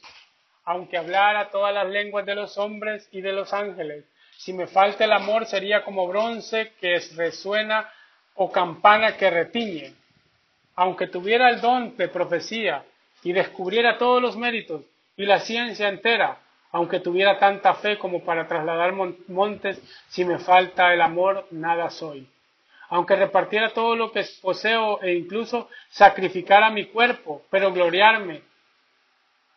[0.64, 4.06] aunque hablara todas las lenguas de los hombres y de los ángeles,
[4.38, 7.90] si me falta el amor sería como bronce que resuena
[8.36, 9.96] o campana que retiñe.
[10.76, 12.86] Aunque tuviera el don de profecía
[13.24, 14.84] y descubriera todos los méritos
[15.18, 16.38] y la ciencia entera,
[16.72, 22.28] aunque tuviera tanta fe como para trasladar montes, si me falta el amor, nada soy
[22.92, 28.42] aunque repartiera todo lo que poseo e incluso sacrificara mi cuerpo, pero gloriarme,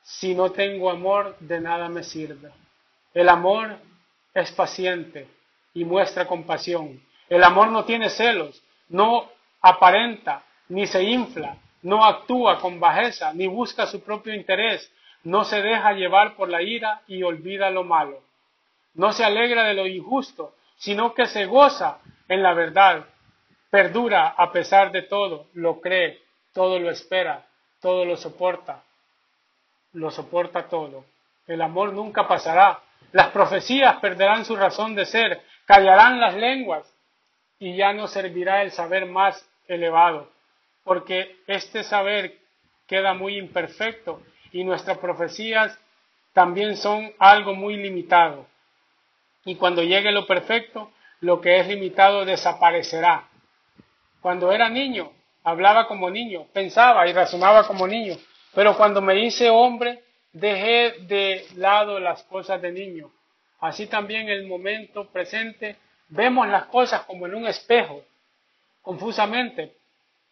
[0.03, 2.53] si no tengo amor, de nada me sirve.
[3.13, 3.77] El amor
[4.33, 5.27] es paciente
[5.75, 7.03] y muestra compasión.
[7.29, 9.29] El amor no tiene celos, no
[9.61, 14.93] aparenta, ni se infla, no actúa con bajeza, ni busca su propio interés,
[15.25, 18.23] no se deja llevar por la ira y olvida lo malo.
[18.95, 21.99] No se alegra de lo injusto, sino que se goza
[22.29, 23.07] en la verdad
[23.71, 26.21] perdura a pesar de todo, lo cree,
[26.53, 27.45] todo lo espera,
[27.81, 28.85] todo lo soporta,
[29.95, 31.05] lo soporta todo.
[31.47, 32.81] El amor nunca pasará.
[33.13, 36.89] Las profecías perderán su razón de ser, callarán las lenguas
[37.59, 40.31] y ya no servirá el saber más elevado,
[40.85, 42.39] porque este saber
[42.87, 44.21] queda muy imperfecto
[44.55, 45.77] y nuestras profecías
[46.33, 48.47] también son algo muy limitado.
[49.45, 53.29] Y cuando llegue lo perfecto, lo que es limitado desaparecerá.
[54.21, 55.11] Cuando era niño,
[55.43, 58.15] hablaba como niño, pensaba y razonaba como niño,
[58.55, 63.11] pero cuando me hice hombre, dejé de lado las cosas de niño.
[63.59, 65.77] Así también el momento presente
[66.09, 68.05] vemos las cosas como en un espejo,
[68.83, 69.75] confusamente,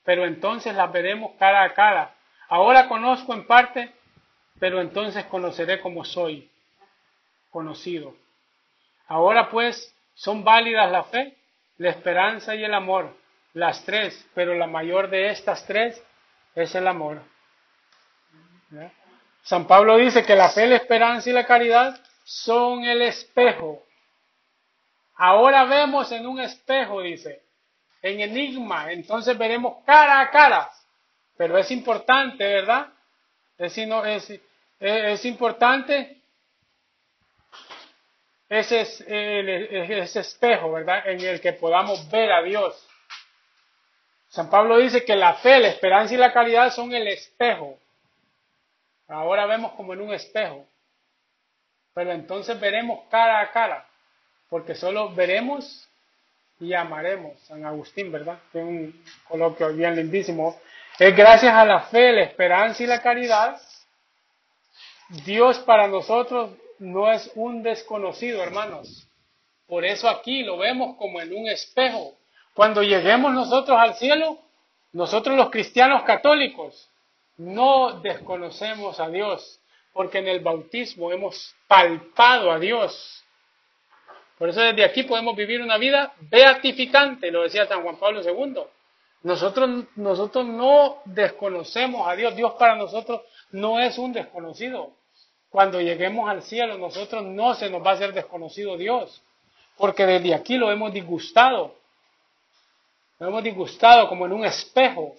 [0.04, 2.14] pero entonces las veremos cara a cara.
[2.48, 3.90] Ahora conozco en parte,
[4.62, 6.48] pero entonces conoceré como soy,
[7.50, 8.14] conocido.
[9.08, 11.36] Ahora pues son válidas la fe,
[11.78, 13.12] la esperanza y el amor
[13.54, 16.00] las tres, pero la mayor de estas tres
[16.54, 17.22] es el amor.
[19.42, 23.82] San Pablo dice que la fe, la esperanza y la caridad son el espejo.
[25.16, 27.42] Ahora vemos en un espejo, dice,
[28.00, 30.70] en enigma, entonces veremos cara a cara.
[31.36, 32.86] Pero es importante, ¿verdad?
[33.58, 34.40] Es, es,
[34.82, 36.20] es importante
[38.48, 41.08] ese, ese espejo, ¿verdad?
[41.08, 42.88] En el que podamos ver a Dios.
[44.28, 47.78] San Pablo dice que la fe, la esperanza y la caridad son el espejo.
[49.06, 50.66] Ahora vemos como en un espejo.
[51.94, 53.86] Pero entonces veremos cara a cara.
[54.48, 55.88] Porque solo veremos
[56.58, 57.38] y amaremos.
[57.40, 58.38] San Agustín, ¿verdad?
[58.50, 60.58] Tiene un coloquio bien lindísimo.
[60.98, 63.60] Es gracias a la fe, la esperanza y la caridad.
[65.24, 69.06] Dios para nosotros no es un desconocido, hermanos.
[69.66, 72.14] Por eso aquí lo vemos como en un espejo.
[72.54, 74.38] Cuando lleguemos nosotros al cielo,
[74.92, 76.88] nosotros los cristianos católicos
[77.36, 79.60] no desconocemos a Dios,
[79.92, 83.22] porque en el bautismo hemos palpado a Dios.
[84.38, 88.62] Por eso desde aquí podemos vivir una vida beatificante, lo decía San Juan Pablo II.
[89.24, 94.94] Nosotros, nosotros no desconocemos a Dios, Dios para nosotros no es un desconocido.
[95.52, 99.22] Cuando lleguemos al cielo, nosotros no se nos va a hacer desconocido Dios,
[99.76, 101.74] porque desde aquí lo hemos disgustado.
[103.18, 105.14] Nos hemos disgustado como en un espejo.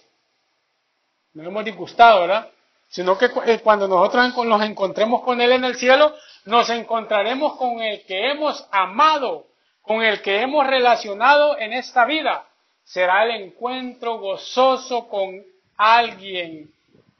[1.34, 2.50] Nos hemos disgustado, ¿verdad?
[2.88, 6.12] Sino que eh, cuando nosotros nos encontremos con Él en el cielo,
[6.46, 9.46] nos encontraremos con el que hemos amado,
[9.82, 12.44] con el que hemos relacionado en esta vida.
[12.82, 15.44] Será el encuentro gozoso con
[15.76, 16.74] alguien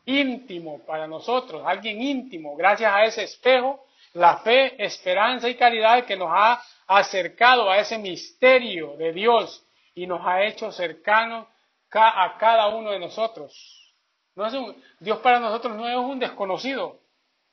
[0.07, 6.17] íntimo para nosotros, alguien íntimo, gracias a ese espejo, la fe, esperanza y caridad que
[6.17, 11.47] nos ha acercado a ese misterio de Dios y nos ha hecho cercanos
[11.93, 13.53] a cada uno de nosotros.
[14.35, 16.99] No es Dios para nosotros no es un desconocido,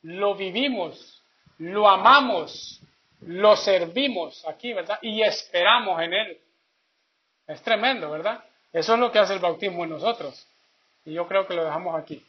[0.02, 1.22] lo vivimos,
[1.58, 2.80] lo amamos,
[3.20, 4.98] lo servimos aquí, ¿verdad?
[5.02, 6.40] Y esperamos en Él.
[7.46, 8.42] Es tremendo, ¿verdad?
[8.72, 10.48] Eso es lo que hace el bautismo en nosotros.
[11.04, 12.24] Y yo creo que lo dejamos aquí.